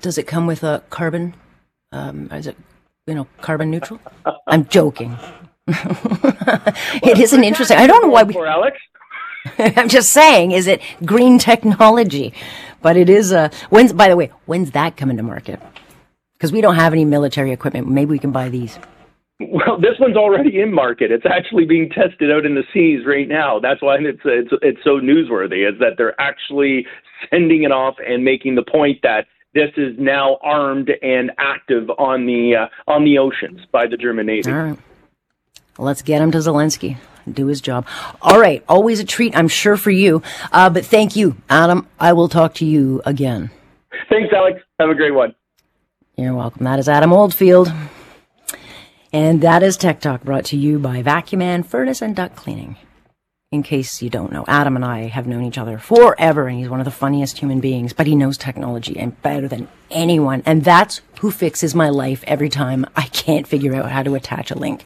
Does 0.02 0.18
it 0.18 0.28
come 0.28 0.48
with 0.48 0.64
a 0.64 0.84
carbon? 0.90 1.34
Um, 1.92 2.30
is 2.32 2.48
it 2.48 2.58
you 3.08 3.16
know 3.16 3.28
carbon 3.42 3.72
neutral? 3.72 4.00
I'm 4.48 4.66
joking. 4.66 5.18
it 5.68 7.20
isn't 7.20 7.44
interesting. 7.44 7.78
I 7.78 7.88
don't 7.88 8.02
know 8.02 8.10
why 8.10 8.24
we. 8.24 8.34
For 8.34 8.48
Alex. 8.48 8.78
I'm 9.58 9.88
just 9.88 10.12
saying, 10.12 10.52
is 10.52 10.68
it 10.68 10.82
green 11.06 11.40
technology? 11.40 12.34
But 12.82 12.98
it 12.98 13.10
is 13.10 13.32
a. 13.32 13.52
When's 13.70 13.94
by 13.94 14.10
the 14.10 14.16
way, 14.16 14.32
when's 14.46 14.72
that 14.72 14.98
coming 14.98 15.18
to 15.18 15.24
market? 15.24 15.62
Because 16.34 16.52
we 16.52 16.62
don't 16.62 16.76
have 16.76 16.94
any 16.94 17.06
military 17.06 17.52
equipment. 17.52 17.88
Maybe 17.88 18.12
we 18.12 18.20
can 18.20 18.32
buy 18.32 18.50
these. 18.50 18.80
Well, 19.40 19.80
this 19.80 19.98
one's 20.00 20.18
already 20.18 20.60
in 20.60 20.74
market. 20.74 21.12
It's 21.12 21.26
actually 21.26 21.66
being 21.66 21.90
tested 21.90 22.30
out 22.30 22.46
in 22.46 22.56
the 22.56 22.64
seas 22.74 23.06
right 23.06 23.28
now. 23.28 23.60
That's 23.60 23.82
why 23.82 23.96
it's 24.00 24.20
it's 24.26 24.52
it's 24.62 24.84
so 24.84 25.00
newsworthy. 25.00 25.68
Is 25.68 25.80
that 25.80 25.94
they're 25.98 26.20
actually 26.20 26.86
sending 27.30 27.64
it 27.64 27.72
off 27.72 27.96
and 28.06 28.24
making 28.26 28.56
the 28.56 28.64
point 28.64 29.00
that 29.04 29.28
this 29.54 29.72
is 29.78 29.96
now 29.98 30.38
armed 30.44 30.92
and 31.02 31.32
active 31.38 31.90
on 31.92 32.26
the 32.26 32.56
uh, 32.56 32.92
on 32.92 33.06
the 33.06 33.18
oceans 33.18 33.62
by 33.72 33.88
the 33.88 33.96
German 33.96 34.26
Navy. 34.26 34.52
All 34.52 34.58
right. 34.58 34.78
Well, 35.78 35.86
let's 35.86 36.02
get 36.02 36.22
him 36.22 36.32
to 36.32 36.40
Zelensky. 36.40 36.98
Do 37.32 37.48
his 37.48 37.62
job. 37.62 37.88
All 38.22 38.40
right. 38.40 38.64
Always 38.68 39.00
a 39.00 39.06
treat, 39.06 39.38
I'm 39.38 39.48
sure, 39.48 39.78
for 39.78 39.92
you. 39.92 40.22
Uh, 40.52 40.70
but 40.70 40.86
thank 40.86 41.16
you, 41.16 41.38
Adam. 41.50 41.88
I 42.00 42.12
will 42.14 42.28
talk 42.28 42.56
to 42.56 42.66
you 42.66 43.02
again. 43.06 43.52
Thanks, 44.10 44.34
Alex. 44.36 44.60
Have 44.80 44.90
a 44.90 44.96
great 44.96 45.14
one. 45.14 45.36
You're 46.18 46.34
welcome. 46.34 46.66
That 46.66 46.80
is 46.80 46.90
Adam 46.90 47.14
Oldfield. 47.14 47.72
And 49.12 49.42
that 49.42 49.64
is 49.64 49.76
Tech 49.76 50.02
Talk 50.02 50.24
brought 50.24 50.46
to 50.46 50.58
you 50.58 50.78
by 50.78 51.02
Vacuman 51.02 51.66
Furnace 51.66 52.04
and 52.04 52.16
Duct 52.16 52.36
Cleaning. 52.36 52.76
In 53.52 53.64
case 53.64 54.04
you 54.04 54.10
don't 54.12 54.32
know, 54.32 54.46
Adam 54.48 54.76
and 54.76 54.86
I 54.86 55.08
have 55.08 55.26
known 55.26 55.44
each 55.44 55.58
other 55.58 55.80
forever, 55.80 56.48
and 56.48 56.60
he's 56.60 56.70
one 56.70 56.80
of 56.80 56.86
the 56.86 56.92
funniest 56.92 57.40
human 57.40 57.60
beings, 57.60 57.92
but 57.92 58.06
he 58.06 58.16
knows 58.16 58.38
technology 58.38 59.00
and 59.00 59.20
better 59.24 59.48
than 59.48 59.68
anyone. 59.90 60.44
And 60.46 60.64
that's 60.64 61.02
who 61.22 61.32
fixes 61.32 61.74
my 61.74 61.90
life 61.90 62.24
every 62.28 62.50
time 62.50 62.86
I 62.96 63.08
can't 63.08 63.48
figure 63.48 63.74
out 63.74 63.90
how 63.90 64.04
to 64.04 64.14
attach 64.14 64.52
a 64.52 64.56
link. 64.60 64.86